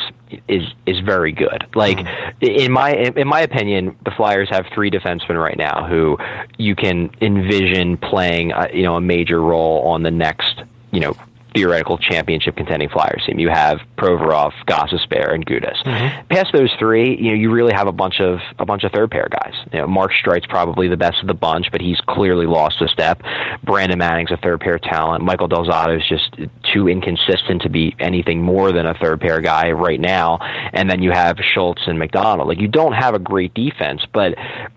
[0.48, 1.66] is is very good.
[1.74, 2.44] Like mm-hmm.
[2.44, 6.18] in my in my opinion, the Flyers have three defensemen right now who
[6.58, 11.16] you can envision playing uh, you know a major role on the next you know
[11.56, 13.38] theoretical championship contending Flyers team.
[13.38, 15.82] You have Provorov, Gostisbehere, and Gudas.
[15.84, 16.26] Mm-hmm.
[16.28, 19.10] Past those three, you know, you really have a bunch of a bunch of third
[19.10, 19.54] pair guys.
[19.72, 22.88] You know, Mark Streit's probably the best of the bunch, but he's clearly lost a
[22.88, 23.22] step.
[23.64, 25.24] Brandon Manning's a third pair talent.
[25.24, 26.36] Michael Del Zotto is just
[26.74, 30.38] too inconsistent to be anything more than a third pair guy right now.
[30.74, 32.48] And then you have Schultz and MacDonald.
[32.48, 34.34] Like you don't have a great defense, but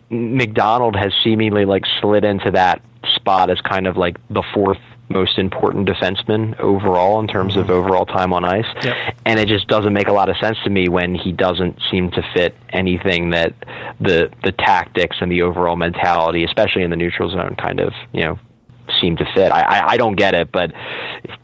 [0.09, 2.81] MacDonald has seemingly like slid into that
[3.15, 4.77] spot as kind of like the fourth
[5.09, 7.73] most important defenseman overall in terms of mm-hmm.
[7.73, 8.65] overall time on ice.
[8.83, 9.15] Yep.
[9.25, 12.11] And it just doesn't make a lot of sense to me when he doesn't seem
[12.11, 13.53] to fit anything that
[13.99, 18.21] the the tactics and the overall mentality, especially in the neutral zone, kind of you
[18.21, 18.39] know
[18.99, 19.51] seem to fit.
[19.51, 20.73] I, I, I don't get it, but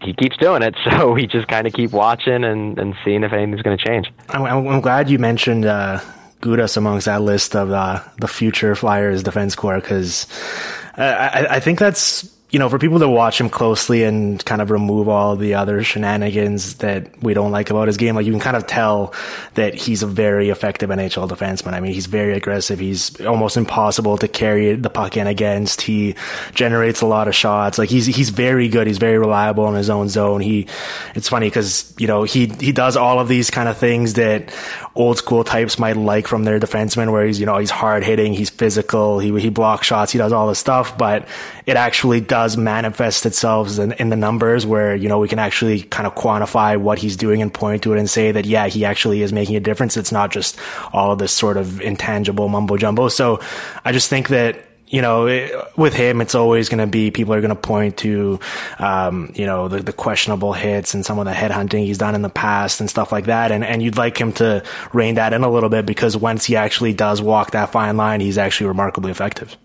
[0.01, 3.33] he keeps doing it, so we just kind of keep watching and, and seeing if
[3.33, 4.11] anything's going to change.
[4.29, 5.99] I'm, I'm glad you mentioned uh,
[6.41, 10.27] Gudas amongst that list of uh, the future Flyers defense core because
[10.97, 14.61] uh, I, I think that's you know, for people to watch him closely and kind
[14.61, 18.31] of remove all the other shenanigans that we don't like about his game, like you
[18.31, 19.15] can kind of tell
[19.55, 21.73] that he's a very effective NHL defenseman.
[21.73, 22.77] I mean, he's very aggressive.
[22.77, 25.81] He's almost impossible to carry the puck in against.
[25.81, 26.15] He
[26.53, 27.79] generates a lot of shots.
[27.79, 28.85] Like he's, he's very good.
[28.85, 30.39] He's very reliable in his own zone.
[30.39, 30.67] He,
[31.15, 34.55] it's funny because, you know, he, he does all of these kind of things that
[34.93, 38.33] old school types might like from their defenseman where he's, you know, he's hard hitting,
[38.33, 41.27] he's physical, he, he blocks shots, he does all this stuff, but
[41.65, 45.81] it actually does manifest itself in, in the numbers where, you know, we can actually
[45.83, 48.85] kind of quantify what he's doing and point to it and say that, yeah, he
[48.85, 49.97] actually is making a difference.
[49.97, 50.59] It's not just
[50.93, 53.07] all this sort of intangible mumbo jumbo.
[53.09, 53.39] So
[53.83, 57.33] I just think that you know, it, with him, it's always going to be people
[57.33, 58.39] are going to point to,
[58.77, 62.21] um, you know, the, the, questionable hits and some of the headhunting he's done in
[62.21, 63.51] the past and stuff like that.
[63.51, 66.55] And, and you'd like him to rein that in a little bit because once he
[66.55, 69.57] actually does walk that fine line, he's actually remarkably effective.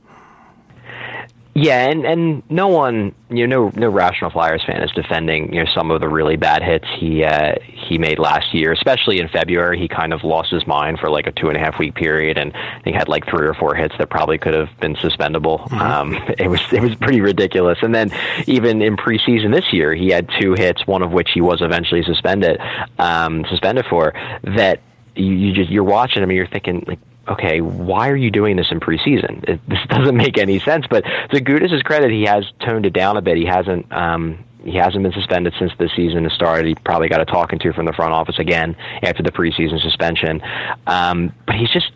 [1.54, 5.64] Yeah, and and no one, you know, no no rational Flyers fan is defending you
[5.64, 7.54] know some of the really bad hits he uh,
[7.88, 9.76] he made last year, especially in February.
[9.76, 12.38] He kind of lost his mind for like a two and a half week period,
[12.38, 12.52] and
[12.84, 15.58] he had like three or four hits that probably could have been suspendable.
[15.68, 15.80] Mm-hmm.
[15.80, 17.78] Um, it was it was pretty ridiculous.
[17.82, 18.12] And then
[18.46, 22.04] even in preseason this year, he had two hits, one of which he was eventually
[22.04, 22.60] suspended
[23.00, 24.14] um, suspended for.
[24.44, 24.82] That
[25.16, 28.56] you, you just you're watching him and you're thinking like okay, why are you doing
[28.56, 29.48] this in preseason?
[29.48, 30.86] It, this doesn't make any sense.
[30.88, 33.36] But to Gudas' credit, he has toned it down a bit.
[33.36, 33.90] He hasn't.
[33.92, 36.66] Um, he hasn't been suspended since the season has started.
[36.66, 40.42] He probably got a talking to from the front office again after the preseason suspension.
[40.86, 41.90] Um, but he's just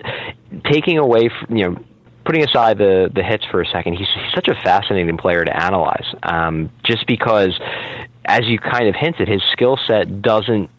[0.65, 1.85] taking away, from, you know,
[2.25, 3.95] putting aside the the hits for a second.
[3.95, 7.59] He's, he's such a fascinating player to analyze, um, just because,
[8.25, 10.71] as you kind of hinted, his skill set doesn't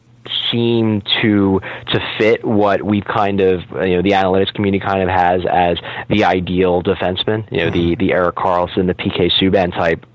[0.51, 5.09] seem to to fit what we've kind of you know the analytics community kind of
[5.09, 5.77] has as
[6.09, 7.49] the ideal defenseman.
[7.51, 7.99] You know the mm-hmm.
[7.99, 10.05] the Erik Karlsson, the PK Subban type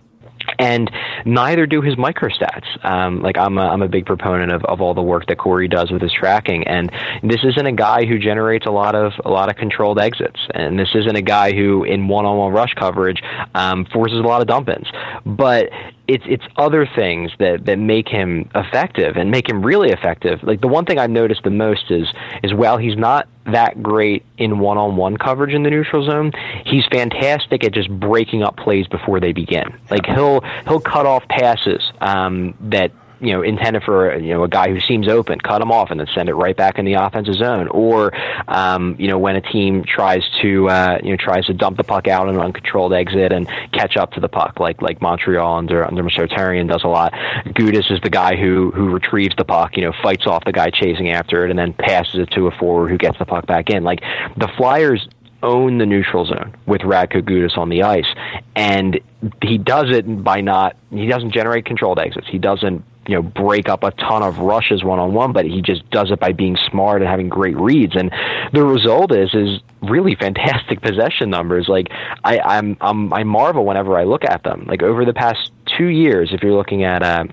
[0.59, 0.91] and
[1.25, 2.85] neither do his microstats.
[2.85, 5.69] Um, like I'm a, I'm a big proponent of, of all the work that Corey
[5.69, 6.91] does with his tracking, and
[7.23, 10.79] this isn't a guy who generates a lot of a lot of controlled exits, and
[10.79, 13.23] this isn't a guy who in one-on-one rush coverage
[13.55, 14.89] um, forces a lot of dump-ins.
[15.25, 15.71] But
[16.11, 20.43] it's it's other things that that make him effective and make him really effective.
[20.43, 22.09] Like the one thing I've noticed the most is
[22.43, 26.33] is while he's not that great in one-on-one coverage in the neutral zone,
[26.65, 29.73] he's fantastic at just breaking up plays before they begin.
[29.91, 34.49] Like he'll he'll cut off passes um, that you know intended for you know a
[34.49, 36.95] guy who seems open, cut him off and then send it right back in the
[36.95, 37.69] offensive zone.
[37.69, 38.13] Or
[38.49, 41.85] um, you know when a team tries to uh, you know tries to dump the
[41.85, 45.59] puck out in an uncontrolled exit and catch up to the puck, like like Montreal
[45.59, 47.13] under under Therrien does a lot.
[47.47, 50.71] Gudas is the guy who who retrieves the puck, you know, fights off the guy
[50.71, 53.71] chasing after it, and then passes it to a forward who gets the puck back
[53.71, 53.85] in.
[53.85, 54.01] Like
[54.37, 55.09] the Flyers
[55.43, 58.07] own the neutral zone with Radko Gudas on the ice,
[58.55, 59.01] and
[59.43, 60.77] he does it by not.
[60.91, 62.27] He doesn't generate controlled exits.
[62.29, 65.61] He doesn't you know break up a ton of rushes one on one, but he
[65.61, 67.97] just does it by being smart and having great reads.
[67.97, 68.13] And
[68.53, 71.67] the result is is really fantastic possession numbers.
[71.69, 71.89] Like
[72.23, 74.65] I, I'm, I'm I marvel whenever I look at them.
[74.69, 77.03] Like over the past two years, if you're looking at.
[77.03, 77.25] Uh,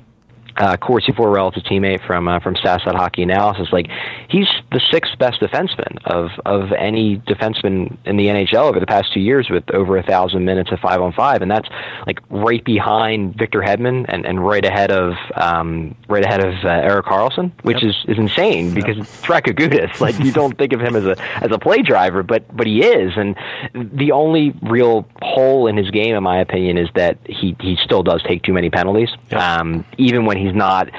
[0.57, 3.69] uh, Corsi for a relative teammate from uh, from Stats Hockey Analysis.
[3.71, 3.87] Like
[4.29, 9.13] he's the sixth best defenseman of of any defenseman in the NHL over the past
[9.13, 11.69] two years with over a thousand minutes of five on five, and that's
[12.05, 16.69] like right behind Victor Hedman and, and right ahead of um, right ahead of uh,
[16.69, 17.91] Erik Karlsson, which yep.
[17.91, 19.07] is, is insane because yep.
[19.07, 19.99] Gudas.
[20.07, 22.83] Like you don't think of him as a as a play driver, but but he
[22.83, 23.35] is, and
[23.73, 28.03] the only real hole in his game, in my opinion, is that he he still
[28.03, 29.41] does take too many penalties, yep.
[29.41, 30.89] um, even when he he's not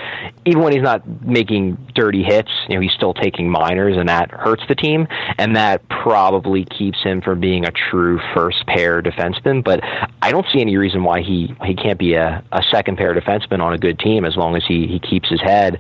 [0.45, 4.31] even when he's not making dirty hits, you know, he's still taking minors and that
[4.31, 5.07] hurts the team
[5.39, 9.81] and that probably keeps him from being a true first pair defenseman, but
[10.23, 13.61] I don't see any reason why he he can't be a, a second pair defenseman
[13.61, 15.79] on a good team as long as he he keeps his head.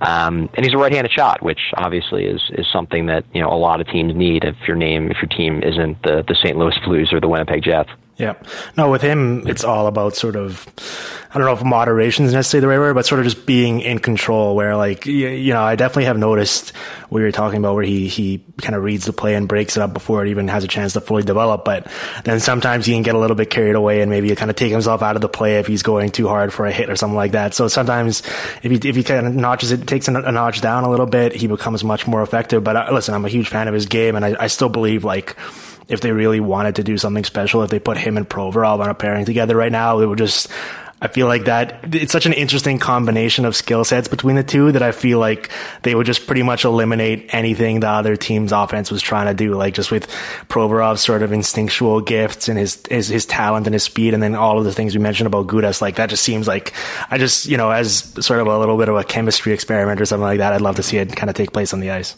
[0.00, 3.56] Um, and he's a right-handed shot, which obviously is is something that, you know, a
[3.56, 6.56] lot of teams need if your name if your team isn't the the St.
[6.56, 7.90] Louis Blues or the Winnipeg Jets.
[8.20, 8.34] Yeah.
[8.76, 10.66] No, with him, it's all about sort of,
[11.30, 13.80] I don't know if moderation is necessarily the right word, but sort of just being
[13.80, 16.76] in control where like, you, know, I definitely have noticed
[17.08, 19.80] what you're talking about where he, he kind of reads the play and breaks it
[19.80, 21.64] up before it even has a chance to fully develop.
[21.64, 21.90] But
[22.24, 24.70] then sometimes he can get a little bit carried away and maybe kind of take
[24.70, 27.16] himself out of the play if he's going too hard for a hit or something
[27.16, 27.54] like that.
[27.54, 28.22] So sometimes
[28.62, 31.06] if he, if he kind of notches it, takes a, a notch down a little
[31.06, 32.62] bit, he becomes much more effective.
[32.62, 35.04] But uh, listen, I'm a huge fan of his game and I, I still believe
[35.04, 35.36] like,
[35.90, 38.88] if they really wanted to do something special, if they put him and Provorov on
[38.88, 40.48] a pairing together right now, it would just,
[41.02, 44.70] I feel like that it's such an interesting combination of skill sets between the two
[44.72, 45.50] that I feel like
[45.82, 49.54] they would just pretty much eliminate anything the other team's offense was trying to do.
[49.54, 50.08] Like just with
[50.48, 54.12] Provorov's sort of instinctual gifts and his, his, his talent and his speed.
[54.12, 56.74] And then all of the things we mentioned about Gudas, like that just seems like
[57.10, 60.04] I just, you know, as sort of a little bit of a chemistry experiment or
[60.04, 62.14] something like that, I'd love to see it kind of take place on the ice.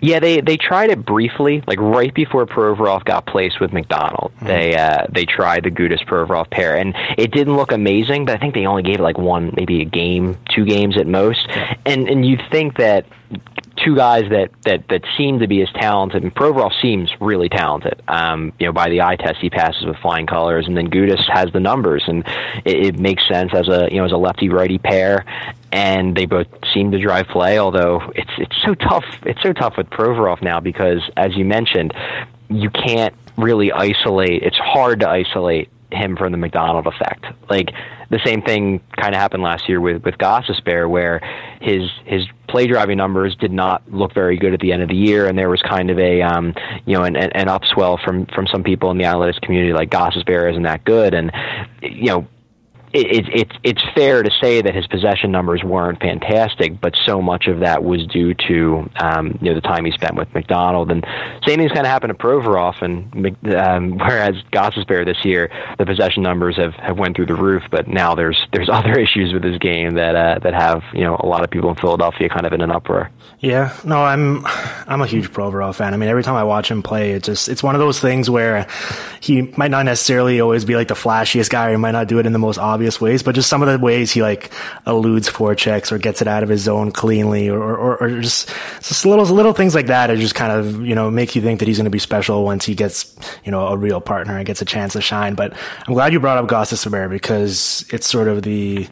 [0.00, 4.32] Yeah, they they tried it briefly, like right before Provorov got placed with MacDonald.
[4.36, 4.46] Mm-hmm.
[4.46, 8.24] They uh, they tried the Gudas Provorov pair, and it didn't look amazing.
[8.24, 11.06] But I think they only gave it like one, maybe a game, two games at
[11.06, 11.46] most.
[11.86, 13.06] And and you'd think that
[13.84, 18.02] two guys that, that, that seem to be as talented, and Provorov seems really talented.
[18.08, 21.22] Um, you know, by the eye test, he passes with flying colors, and then Gudas
[21.28, 22.24] has the numbers, and
[22.64, 25.24] it, it makes sense as a you know as a lefty righty pair,
[25.70, 27.58] and they both seem to drive play.
[27.58, 31.94] Although it's it's so tough, it's so tough with Provorov now because, as you mentioned,
[32.48, 34.42] you can't really isolate.
[34.42, 37.24] It's hard to isolate him from the MacDonald effect.
[37.48, 37.70] Like
[38.10, 41.20] the same thing kind of happened last year with with Gostisbehere, where
[41.60, 44.96] his his play driving numbers did not look very good at the end of the
[44.96, 48.46] year, and there was kind of a um, you know an, an upswell from from
[48.46, 51.32] some people in the analytics community like Gostisbehere isn't that good, and
[51.82, 52.26] you know
[52.94, 57.46] it, it, it's fair to say that his possession numbers weren't fantastic, but so much
[57.46, 60.90] of that was due to um, you know the time he spent with MacDonald.
[60.90, 61.04] And
[61.46, 66.22] same thing's kind of happened to Provorov, and um, whereas Gostisbehere this year, the possession
[66.22, 69.58] numbers have, have went through the roof, but now there's there's other issues with his
[69.58, 72.52] game that uh, that have you know a lot of people in Philadelphia kind of
[72.52, 73.10] in an uproar.
[73.40, 75.94] Yeah, no, I'm I'm a huge Provorov fan.
[75.94, 78.28] I mean, every time I watch him play, it just it's one of those things
[78.28, 78.66] where
[79.20, 82.18] he might not necessarily always be like the flashiest guy, or he might not do
[82.18, 84.50] it in the most obvious obvious ways, but just some of the ways he like
[84.88, 88.48] eludes forechecks or gets it out of his zone cleanly or, or, or just,
[88.80, 91.60] just little, little things like that are just kind of, you know, make you think
[91.60, 94.44] that he's going to be special once he gets, you know, a real partner and
[94.46, 95.36] gets a chance to shine.
[95.36, 98.88] But I'm glad you brought up Gostisbehere because it's sort of the,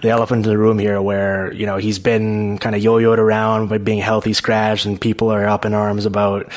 [0.00, 3.68] the elephant in the room here where, you know, he's been kind of yo-yoed around
[3.68, 6.50] by being healthy scratched and people are up in arms about,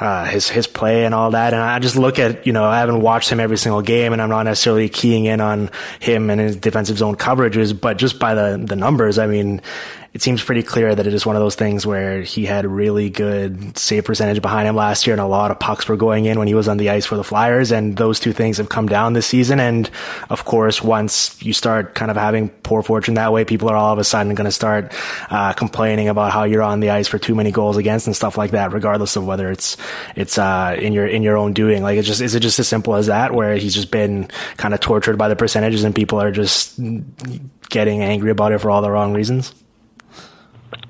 [0.00, 1.52] uh, his his play and all that.
[1.52, 4.20] And I just look at you know I haven't watched him every single game, and
[4.20, 8.34] I'm not necessarily keying in on him and his defensive zone coverages, but just by
[8.34, 9.60] the the numbers, I mean,
[10.12, 13.10] it seems pretty clear that it is one of those things where he had really
[13.10, 16.36] good save percentage behind him last year and a lot of pucks were going in
[16.36, 17.70] when he was on the ice for the Flyers.
[17.70, 19.60] And those two things have come down this season.
[19.60, 19.88] And
[20.28, 23.92] of course, once you start kind of having poor fortune that way, people are all
[23.92, 24.92] of a sudden going to start
[25.30, 28.36] uh, complaining about how you're on the ice for too many goals against and stuff
[28.36, 29.76] like that, regardless of whether it's,
[30.16, 31.84] it's, uh, in your, in your own doing.
[31.84, 34.74] Like it's just, is it just as simple as that where he's just been kind
[34.74, 36.80] of tortured by the percentages and people are just
[37.68, 39.54] getting angry about it for all the wrong reasons?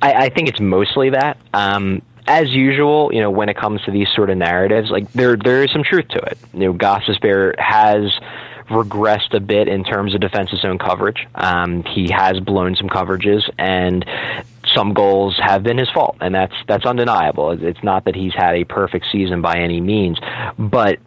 [0.03, 1.39] I, I think it's mostly that.
[1.53, 5.37] Um, as usual, you know, when it comes to these sort of narratives, like there
[5.37, 6.39] there is some truth to it.
[6.55, 8.13] You know, Gostisbehere has
[8.69, 11.27] regressed a bit in terms of defensive zone coverage.
[11.35, 14.05] Um, he has blown some coverages, and
[14.75, 17.51] some goals have been his fault, and that's that's undeniable.
[17.51, 20.19] It's not that he's had a perfect season by any means,
[20.59, 21.01] but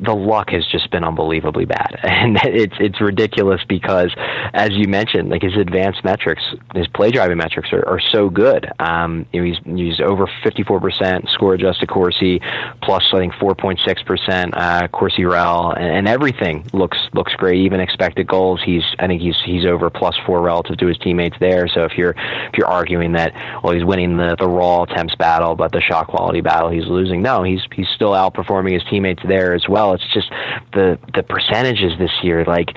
[0.00, 4.12] the luck has just been unbelievably bad, and it's it's ridiculous because,
[4.54, 6.42] as you mentioned, like his advanced metrics,
[6.74, 8.70] his play driving metrics are, are so good.
[8.78, 12.40] Um, you know, he's he's over fifty four percent score adjusted Corsi,
[12.82, 17.32] plus I think four point six percent uh, Corsi rel, and, and everything looks looks
[17.34, 17.58] great.
[17.60, 21.36] Even expected goals, he's I think he's he's over plus four relative to his teammates
[21.40, 21.68] there.
[21.68, 25.54] So if you're if you're arguing that well he's winning the the raw attempts battle,
[25.54, 29.54] but the shot quality battle he's losing, no, he's he's still outperforming his teammates there
[29.54, 29.94] as well.
[29.94, 30.30] It's just
[30.72, 32.44] the the percentages this year.
[32.44, 32.70] Like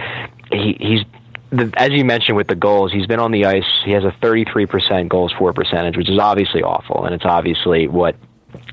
[0.52, 1.02] he he's
[1.52, 3.66] the, as you mentioned with the goals, he's been on the ice.
[3.84, 8.16] He has a 33% goals for percentage, which is obviously awful, and it's obviously what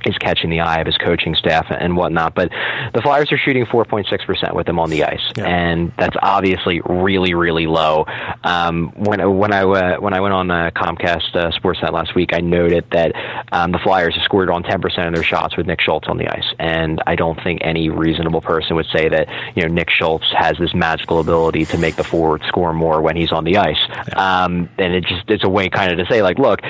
[0.04, 2.34] is catching the eye of his coaching staff and whatnot.
[2.34, 2.50] But
[2.94, 5.46] the Flyers are shooting 4.6% with him on the ice, yeah.
[5.46, 8.04] and that's obviously really, really low.
[8.44, 12.32] Um, when when I uh, when I went on uh, Comcast uh, Sportsnet last week,
[12.32, 13.12] I noted that
[13.52, 16.28] um, the Flyers have scored on 10% of their shots with Nick Schultz on the
[16.28, 20.26] ice, and I don't think any reasonable person would say that you know Nick Schultz
[20.36, 23.76] has this magical ability to make the forward score more when he's on the ice.
[23.88, 24.44] Yeah.
[24.44, 26.60] Um, and it just it's a way kind of to say like, look,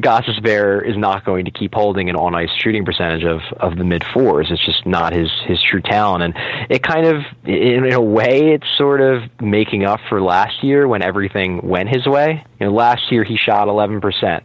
[0.00, 3.84] Gostisbehere is not going to keep holding an on ice shooting percentage of, of the
[3.84, 4.48] mid fours.
[4.50, 6.22] It's just not his, his true talent.
[6.22, 10.62] And it kind of, in, in a way, it's sort of making up for last
[10.62, 12.44] year when everything went his way.
[12.58, 14.00] You know, last year he shot 11%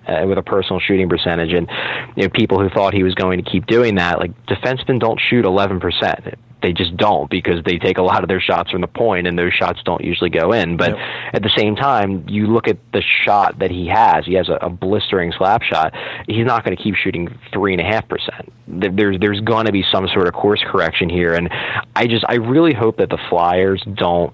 [0.07, 1.53] uh, with a personal shooting percentage.
[1.53, 1.67] And,
[2.15, 5.19] you know, people who thought he was going to keep doing that, like defensemen don't
[5.19, 6.35] shoot 11%
[6.65, 9.37] they just don't because they take a lot of their shots from the point and
[9.37, 10.77] those shots don't usually go in.
[10.77, 11.33] But yep.
[11.33, 14.25] at the same time, you look at the shot that he has.
[14.25, 15.93] He has a, a blistering slap shot.
[16.27, 18.51] He's not going to keep shooting three and a half percent.
[18.67, 21.49] There's there's going to be some sort of course correction here, and
[21.95, 24.33] I just I really hope that the Flyers don't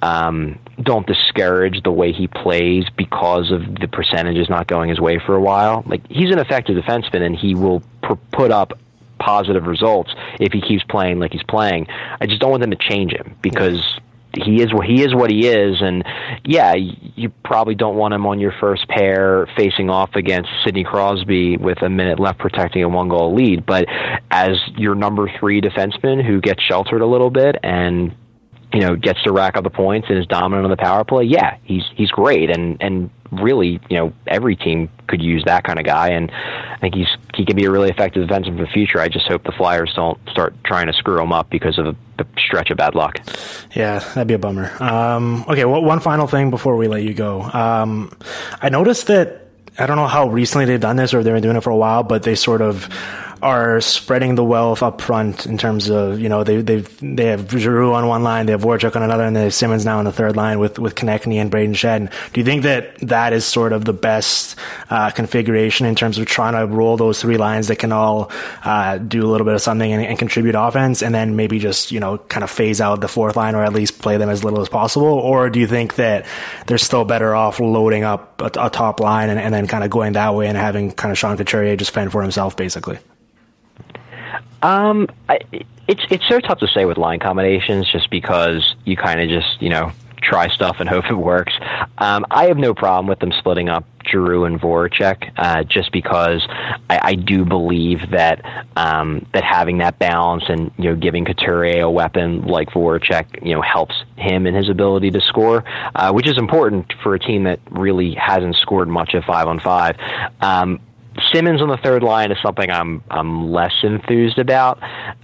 [0.00, 5.20] um, don't discourage the way he plays because of the percentages not going his way
[5.26, 5.84] for a while.
[5.86, 8.78] Like he's an effective defenseman, and he will pr- put up
[9.18, 10.10] positive results
[10.40, 11.86] if he keeps playing like he's playing.
[12.20, 13.82] I just don't want them to change him because
[14.34, 15.80] he is what he is what he is.
[15.80, 16.04] And
[16.44, 21.56] yeah you probably don't want him on your first pair facing off against Sidney Crosby
[21.56, 23.64] with a minute left protecting a one goal lead.
[23.66, 23.86] But
[24.30, 28.14] as your number 3 defenseman who gets sheltered a little bit and
[28.72, 31.24] you know gets to rack up the points and is dominant on the power play
[31.24, 32.50] yeah he's he's great.
[32.50, 36.78] And and really, you know, every team could use that kind of guy, and I
[36.80, 39.00] think he's he can be a really effective defenseman for the future.
[39.00, 41.96] I just hope the Flyers don't start trying to screw him up because of a,
[42.38, 43.18] stretch of bad luck.
[43.74, 44.70] Yeah, that'd be a bummer.
[44.82, 47.42] Um, okay, well, one final thing before we let you go.
[47.42, 48.16] Um,
[48.60, 49.48] I noticed that
[49.78, 51.76] I don't know how recently they've done this or they've been doing it for a
[51.76, 52.88] while, but they sort of
[53.42, 57.50] are spreading the wealth up front in terms of you know they they they have
[57.50, 60.04] Giroux on one line, they have Voracek on another, and they have Simmonds now on
[60.04, 62.10] the third line with with Konecny and Brayden Schenn.
[62.32, 64.56] Do you think that that is sort of the best
[64.90, 68.30] uh, configuration in terms of trying to roll those three lines that can all
[68.64, 71.92] uh, do a little bit of something and, and, contribute offense, and then maybe just
[71.92, 74.44] you know kind of phase out the fourth line or at least play them as
[74.44, 75.06] little as possible?
[75.06, 76.26] Or do you think that
[76.66, 79.90] they're still better off loading up a, a top line and, and then kind of
[79.90, 82.98] going that way and having kind of Sean Couturier just fend for himself basically?
[84.62, 85.38] Um, I,
[85.88, 89.60] it's it's so tough to say with line combinations, just because you kind of just
[89.60, 89.92] you know
[90.22, 91.54] try stuff and hope it works.
[91.98, 96.46] Um, I have no problem with them splitting up Giroux and Voracek, uh, just because
[96.88, 98.42] I, I do believe that
[98.76, 103.54] um, that having that balance and you know giving Couturier a weapon like Voracek, you
[103.54, 107.44] know, helps him in his ability to score, uh, which is important for a team
[107.44, 109.96] that really hasn't scored much at five on five.
[110.40, 110.80] Um,
[111.32, 114.78] Simmonds on the third line is something I'm I'm less enthused about,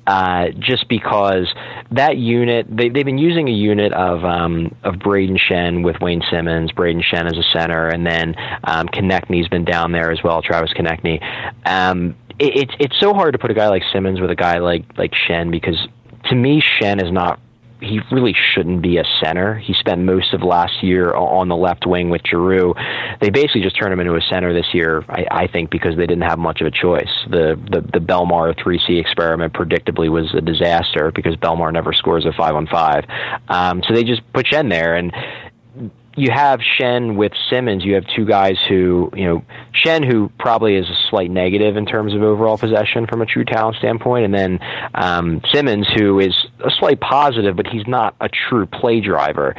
[0.07, 1.47] uh, just because
[1.91, 6.23] that unit they they've been using a unit of um, of Brayden Schenn with Wayne
[6.31, 8.35] Simmonds, Brayden Schenn as a center, and then
[8.65, 11.23] um, Konecny's been down there as well, Travis Konecny.
[11.67, 14.59] Um, it, it's it's so hard to put a guy like Simmonds with a guy
[14.59, 15.77] like like Schenn because
[16.25, 17.41] to me Schenn is not
[17.83, 19.57] he really shouldn't be a center.
[19.59, 22.75] He spent most of last year on the left wing with Giroux.
[23.21, 26.07] They basically just turned him into a center this year, I, I think, because they
[26.07, 27.11] didn't have much of a choice.
[27.29, 32.33] The the, the Bellemare 3C experiment predictably was a disaster because Bellemare never scores a
[32.33, 33.05] five on five.
[33.49, 35.13] Um, so they just put Schenn there, and
[36.17, 37.85] you have Schenn with Simmonds.
[37.85, 41.87] You have two guys who, you know, Schenn, who probably is a slight negative in
[41.87, 44.59] terms of overall possession from a true talent standpoint, and then
[44.95, 46.35] um, Simmonds who is
[46.65, 49.55] a slight positive, but he's not a true play driver.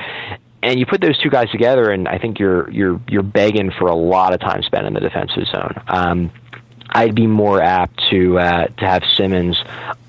[0.62, 3.88] And you put those two guys together, and I think you're you're you're begging for
[3.88, 5.76] a lot of time spent in the defensive zone.
[5.88, 6.32] Um,
[6.90, 9.58] I'd be more apt to uh, to have Simmonds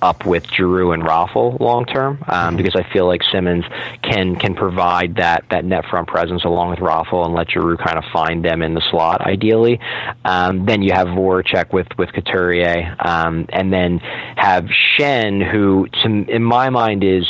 [0.02, 3.66] up with Giroux and Raffl long term um, because I feel like Simmonds
[4.02, 7.96] can can provide that that net front presence along with Raffl and let Giroux kind
[7.96, 9.80] of find them in the slot ideally.
[10.24, 13.98] Um, then you have Voracek with with Couturier, um, and then
[14.36, 17.26] have Schenn, who to, in my mind is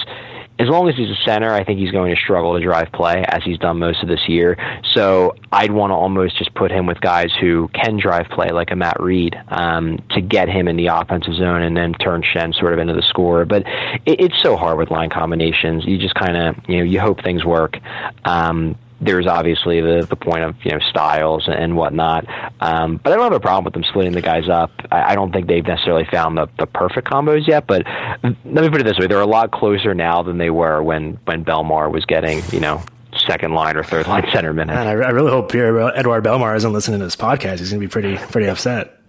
[0.59, 3.25] as long as he's a center, I think he's going to struggle to drive play
[3.27, 4.57] as he's done most of this year.
[4.93, 8.71] So I'd want to almost just put him with guys who can drive play, like
[8.71, 12.55] a Matt Read, um, to get him in the offensive zone and then turn Schenn
[12.55, 13.45] sort of into the scorer.
[13.45, 13.65] But
[14.07, 15.85] it, it's so hard with line combinations.
[15.87, 17.79] You just kind of, you know, you hope things work.
[18.25, 22.27] Um, there's obviously the the point of you know styles and whatnot.
[22.61, 24.71] Um, but I don't have a problem with them splitting the guys up.
[24.91, 27.67] I, I don't think they've necessarily found the, the perfect combos yet.
[27.67, 27.85] But
[28.23, 31.19] let me put it this way: they're a lot closer now than they were when
[31.25, 32.83] when Bellemare was getting you know
[33.27, 34.75] second line or third line center minutes.
[34.77, 37.59] Man, I, I really hope Pierre Edouard Bellemare isn't listening to this podcast.
[37.59, 39.01] He's going to be pretty pretty upset.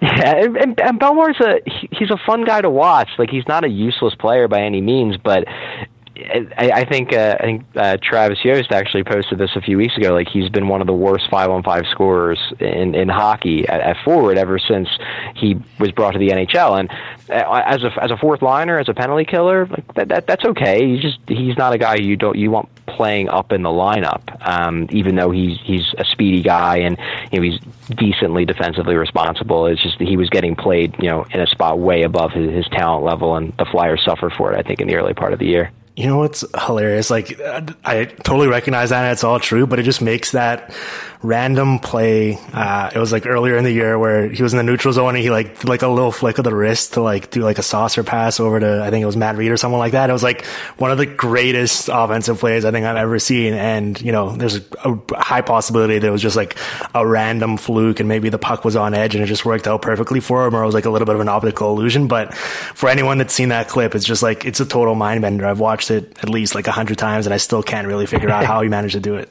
[0.00, 1.60] Yeah, and, and, and Bellemare's a
[1.90, 3.08] he's a fun guy to watch.
[3.18, 5.44] Like he's not a useless player by any means, but
[6.18, 9.96] I, I think uh, I think uh, Travis Yost actually posted this a few weeks
[9.96, 10.12] ago.
[10.12, 13.80] Like he's been one of the worst five on five scorers in in hockey at,
[13.80, 14.88] at forward ever since
[15.36, 16.80] he was brought to the NHL.
[16.80, 16.90] And
[17.30, 20.44] uh, as a as a fourth liner, as a penalty killer, like that, that that's
[20.44, 20.88] okay.
[20.88, 24.22] He's just he's not a guy you don't you want playing up in the lineup.
[24.46, 26.98] Um, even though he's he's a speedy guy and
[27.30, 27.60] you know he's
[27.96, 29.66] decently defensively responsible.
[29.66, 32.66] It's just he was getting played you know in a spot way above his, his
[32.72, 34.58] talent level, and the Flyers suffered for it.
[34.58, 35.70] I think in the early part of the year.
[35.98, 37.10] You know what's hilarious?
[37.10, 37.40] Like,
[37.84, 40.72] I totally recognize that and it's all true, but it just makes that
[41.22, 42.38] random play.
[42.52, 45.16] Uh, it was like earlier in the year where he was in the neutral zone
[45.16, 47.62] and he like like a little flick of the wrist to like do like a
[47.62, 50.10] saucer pass over to I think it was Matt Read or someone like that.
[50.10, 50.46] It was like
[50.76, 53.54] one of the greatest offensive plays I think I've ever seen.
[53.54, 56.56] And you know, there's a high possibility that it was just like
[56.94, 59.82] a random fluke and maybe the puck was on edge and it just worked out
[59.82, 62.06] perfectly for him, or it was like a little bit of an optical illusion.
[62.06, 65.46] But for anyone that's seen that clip, it's just like it's a total mind bender.
[65.46, 68.30] I've watched it at least like a hundred times and I still can't really figure
[68.30, 69.30] out how he managed to do it.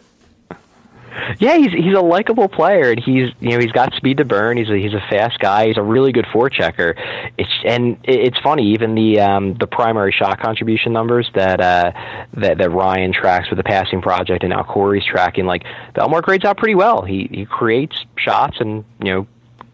[1.40, 4.58] Yeah, he's he's a likable player, and he's you know he's got speed to burn.
[4.58, 5.68] He's a he's a fast guy.
[5.68, 6.94] He's a really good forechecker.
[7.38, 11.92] It's and it's funny even the um, the primary shot contribution numbers that uh,
[12.36, 15.46] that that Ryan tracks with the passing project, and now Corey's tracking.
[15.46, 15.64] Like
[15.96, 17.02] Bellemare grades out pretty well.
[17.02, 19.28] He he creates shots and you know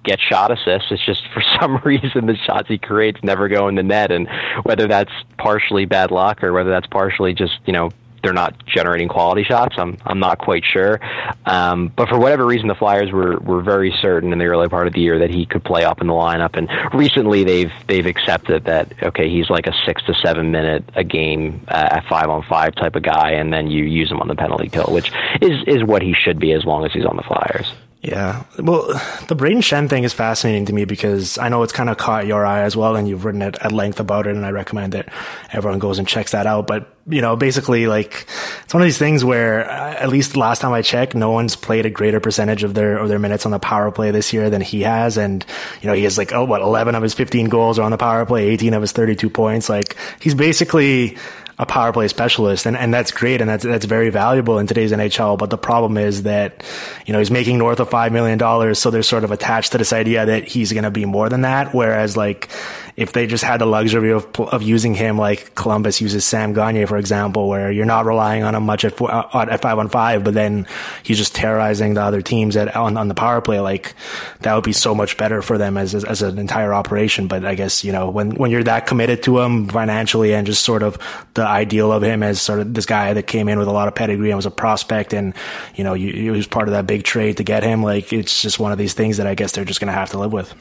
[0.04, 0.92] get shot assists.
[0.92, 4.28] It's just for some reason the shots he creates never go in the net, and
[4.64, 7.92] whether that's partially bad luck or whether that's partially just you know
[8.24, 9.76] they're not generating quality shots.
[9.78, 11.00] I'm I'm not quite sure,
[11.46, 14.88] um, but for whatever reason, the Flyers were were very certain in the early part
[14.88, 16.58] of the year that he could play up in the lineup.
[16.58, 21.04] And recently, they've they've accepted that okay, he's like a six to seven minute a
[21.04, 24.30] game uh, at five on five type of guy, and then you use him on
[24.30, 27.18] the penalty kill, which is is what he should be as long as he's on
[27.18, 27.72] the Flyers.
[28.04, 28.44] Yeah.
[28.60, 28.88] Well,
[29.30, 32.28] the Brayden Schenn thing is fascinating to me because I know it's kind of caught
[32.28, 34.92] your eye as well, and you've written it at length about it, and I recommend
[34.92, 35.08] that
[35.54, 36.68] everyone goes and checks that out.
[36.68, 38.28] But, you know, basically, like,
[38.66, 41.56] it's one of these things where, uh, at least last time I checked, no one's
[41.56, 44.50] played a greater percentage of their, of their minutes on the power play this year
[44.50, 45.18] than he has.
[45.18, 45.46] And,
[45.82, 47.98] you know, he has like, oh, what, 11 of his 15 goals are on the
[47.98, 49.70] power play, 18 of his 32 points.
[49.70, 51.18] Like, he's basically,
[51.60, 54.92] a power play specialist, and, and that's great, and that's that's very valuable in today's
[54.92, 55.38] NHL.
[55.38, 56.64] But the problem is that
[57.06, 59.78] you know he's making north of five million dollars, so they're sort of attached to
[59.78, 61.74] this idea that he's going to be more than that.
[61.74, 62.50] Whereas like
[62.96, 66.86] if they just had the luxury of of using him like Columbus uses Sam Gagner,
[66.86, 70.24] for example, where you're not relying on him much at uh, at five on five,
[70.24, 70.68] but then
[71.02, 73.60] he's just terrorizing the other teams at on, on the power play.
[73.60, 73.96] Like
[74.42, 77.28] that would be so much better for them as, as, as an entire operation.
[77.28, 80.64] But I guess you know when when you're that committed to him financially and just
[80.64, 80.98] sort of
[81.34, 83.88] the ideal of him as sort of this guy that came in with a lot
[83.88, 85.34] of pedigree and was a prospect, and
[85.76, 87.84] you know you was part of that big trade to get him.
[87.84, 90.12] Like it's just one of these things that I guess they're just going to have
[90.12, 90.54] to live with.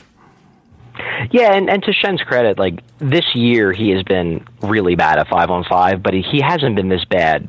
[1.31, 5.29] Yeah, and, and to Schenn's credit, like this year he has been really bad at
[5.29, 7.49] five on five, but he hasn't been this bad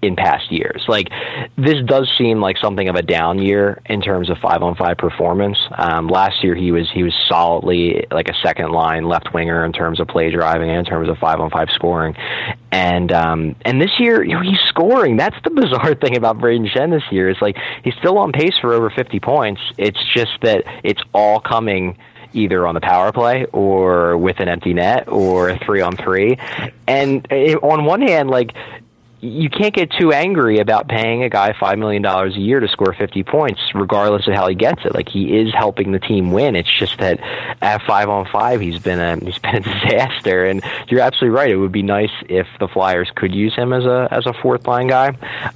[0.00, 0.84] in past years.
[0.86, 1.08] Like
[1.56, 4.96] this does seem like something of a down year in terms of five on five
[4.96, 5.58] performance.
[5.76, 9.72] Um, last year he was he was solidly like a second line left winger in
[9.72, 12.14] terms of play driving and in terms of five on five scoring.
[12.70, 15.16] And um, and this year you know, he's scoring.
[15.16, 17.28] That's the bizarre thing about Brayden Schenn this year.
[17.28, 19.60] It's like he's still on pace for over fifty points.
[19.78, 21.98] It's just that it's all coming
[22.34, 26.38] either on the power play or with an empty net or three on three.
[26.86, 28.52] And on one hand, like
[29.20, 32.68] you can't get too angry about paying a guy five million dollars a year to
[32.68, 34.94] score fifty points, regardless of how he gets it.
[34.94, 36.54] Like he is helping the team win.
[36.54, 37.18] It's just that
[37.60, 40.44] at five on five, he's been a he's been a disaster.
[40.44, 41.50] And you're absolutely right.
[41.50, 44.66] It would be nice if the Flyers could use him as a as a fourth
[44.66, 45.08] line guy.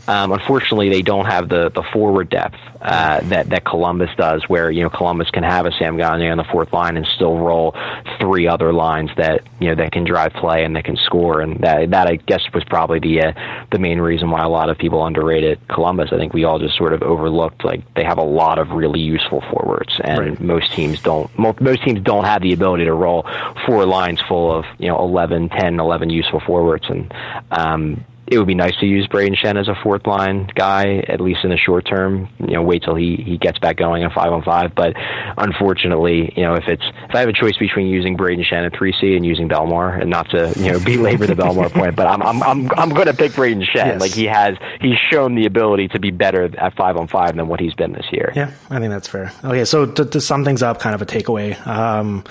[0.09, 4.73] Um, unfortunately, they don't have the the forward depth uh, that that Columbus does, where
[4.73, 7.77] you know Columbus can have a Sam Gagner on the fourth line and still roll
[8.19, 11.41] three other lines that you know that can drive play and that can score.
[11.41, 13.33] And that that I guess was probably the uh,
[13.71, 16.11] the main reason why a lot of people underrated Columbus.
[16.13, 19.01] I think we all just sort of overlooked like they have a lot of really
[19.01, 20.41] useful forwards, and right.
[20.41, 21.31] most teams don't.
[21.39, 23.27] Most teams don't have the ability to roll
[23.67, 27.13] four lines full of you know 11, 10, 11 useful forwards, and
[27.51, 31.20] um, it would be nice to use Brayden Schenn as a fourth line guy, at
[31.20, 32.28] least in the short term.
[32.41, 34.74] You know, wait till he, he gets back going at five on five.
[34.74, 38.66] But unfortunately, you know, if it's if I have a choice between using Brayden Schenn
[38.66, 41.97] at three C and using Bellemare, and not to you know belabor the Bellemare point,
[41.97, 43.87] but I'm I'm I'm I'm going to pick Brayden Schenn.
[43.87, 44.01] Yes.
[44.01, 47.49] Like he has he's shown the ability to be better at five on five than
[47.49, 48.33] what he's been this year.
[48.35, 49.33] Yeah, I think that's fair.
[49.45, 51.64] Okay, so to, to sum things up, kind of a takeaway.
[51.66, 52.24] Um,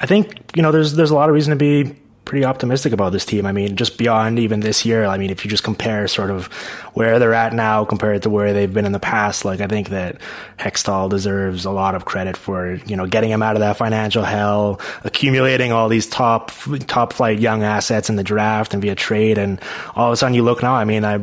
[0.00, 3.12] I think you know there's there's a lot of reason to be pretty optimistic about
[3.12, 3.44] this team.
[3.44, 6.46] I mean, just beyond even this year, I mean, if you just compare sort of
[6.94, 9.88] where they're at now compared to where they've been in the past, like I think
[9.88, 10.20] that
[10.58, 14.22] Hextall deserves a lot of credit for, you know, getting him out of that financial
[14.22, 16.52] hell, accumulating all these top,
[16.86, 19.36] top flight young assets in the draft and via trade.
[19.36, 19.60] And
[19.96, 21.14] all of a sudden you look now, I mean, I,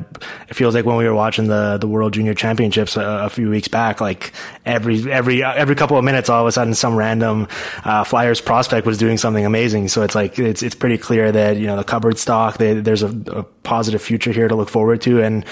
[0.49, 3.49] it feels like when we were watching the, the World Junior Championships a, a few
[3.49, 4.33] weeks back, like
[4.65, 7.47] every, every, every couple of minutes, all of a sudden some random,
[7.85, 9.87] uh, Flyers prospect was doing something amazing.
[9.87, 13.03] So it's like, it's, it's pretty clear that, you know, the cupboard stock, they, there's
[13.03, 15.21] a, a, positive future here to look forward to.
[15.21, 15.45] And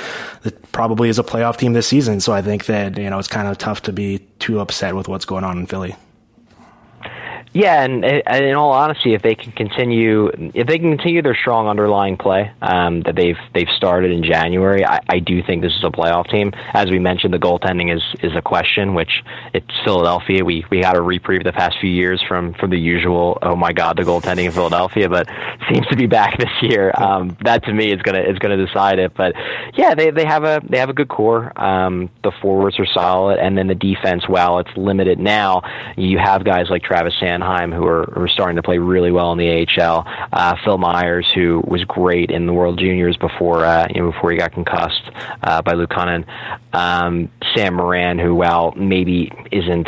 [0.43, 2.21] it probably is a playoff team this season.
[2.21, 5.07] So I think that, you know, it's kind of tough to be too upset with
[5.07, 5.95] what's going on in Philly.
[7.55, 11.37] Yeah, and, and, in all honesty, if they can continue, if they can continue their
[11.37, 15.71] strong underlying play um, that they've they've started in January, I, I do think this
[15.71, 16.51] is a playoff team.
[16.73, 20.43] As we mentioned, the goaltending is is a question, which it's Philadelphia.
[20.43, 23.37] We we got a reprieve the past few years from from the usual.
[23.41, 25.29] Oh my God, the goaltending in Philadelphia, but
[25.71, 26.91] seems to be back this year.
[26.97, 29.13] Um, that to me is gonna is gonna decide it.
[29.15, 29.33] But
[29.75, 31.57] yeah, they they have a they have a good core.
[31.57, 35.61] Um, the forwards are solid, and then the defense, while it's limited now,
[35.95, 37.13] you have guys like Travis
[37.45, 40.05] Sanheim who are, are starting to play really well in the AHL.
[40.31, 44.31] Uh, Phil Myers, who was great in the World Juniors before uh, you know before
[44.31, 45.03] he got concussed
[45.43, 46.25] uh, by Luke Kunin.
[46.73, 49.87] Um, Sam Morin, who well, maybe isn't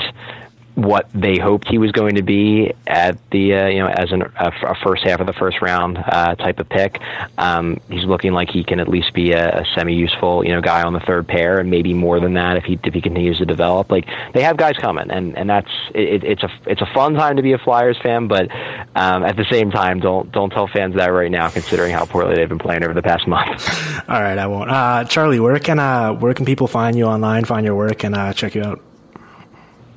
[0.77, 4.21] what they hoped he was going to be at the uh, you know as an,
[4.21, 7.01] a, a, first half of the first round uh, type of pick.
[7.39, 10.61] Um, he's looking like he can at least be a, a semi useful you know
[10.61, 13.39] guy on the third pair, and maybe more than that if he if he continues
[13.39, 13.89] to develop.
[13.89, 17.37] Like they have guys coming, and and that's it, it's a it's a fun time
[17.37, 18.51] to be a Flyers fan, but
[18.95, 22.35] um, at the same time, don't don't tell fans that right now, considering how poorly
[22.35, 23.67] they've been playing over the past month.
[24.07, 24.69] All right, I won't.
[24.69, 28.13] Uh, Charlie, where can uh, where can people find you online, find your work, and
[28.13, 28.79] uh, check you out?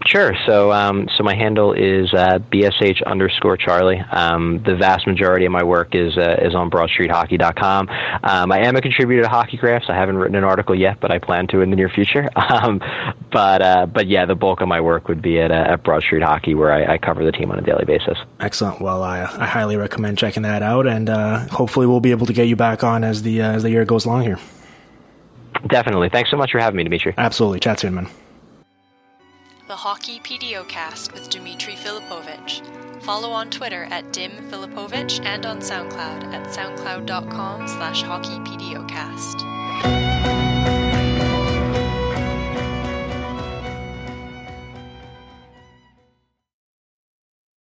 [0.06, 0.34] Sure.
[0.46, 4.00] So, um, so my handle is uh, bsh underscore Charlie.
[4.00, 7.88] Um, the vast majority of my work is uh, is on BroadStreetHockey.com.
[8.24, 9.90] Um, I am a contributor to HockeyGraphs.
[9.90, 12.28] I haven't written an article yet, but I plan to in the near future.
[12.50, 12.80] Um,
[13.30, 16.02] but uh, but yeah, the bulk of my work would be at, uh, at Broad
[16.02, 18.18] Street Hockey, where I, I, cover the team on a daily basis.
[18.40, 18.80] Excellent.
[18.80, 22.32] Well, I, I highly recommend checking that out, and uh, hopefully we'll be able to
[22.32, 24.38] get you back on as the uh, as the year goes along here.
[25.68, 26.08] Definitely.
[26.08, 27.14] Thanks so much for having me, Dimitri.
[27.16, 27.60] Absolutely.
[27.60, 28.08] Chat soon, man
[29.70, 32.60] the Hockey PDOcast with Dimitri Filipovic.
[33.04, 40.09] Follow on Twitter at Dim Filipovic and on SoundCloud at soundcloud.com slash hockeypdocast.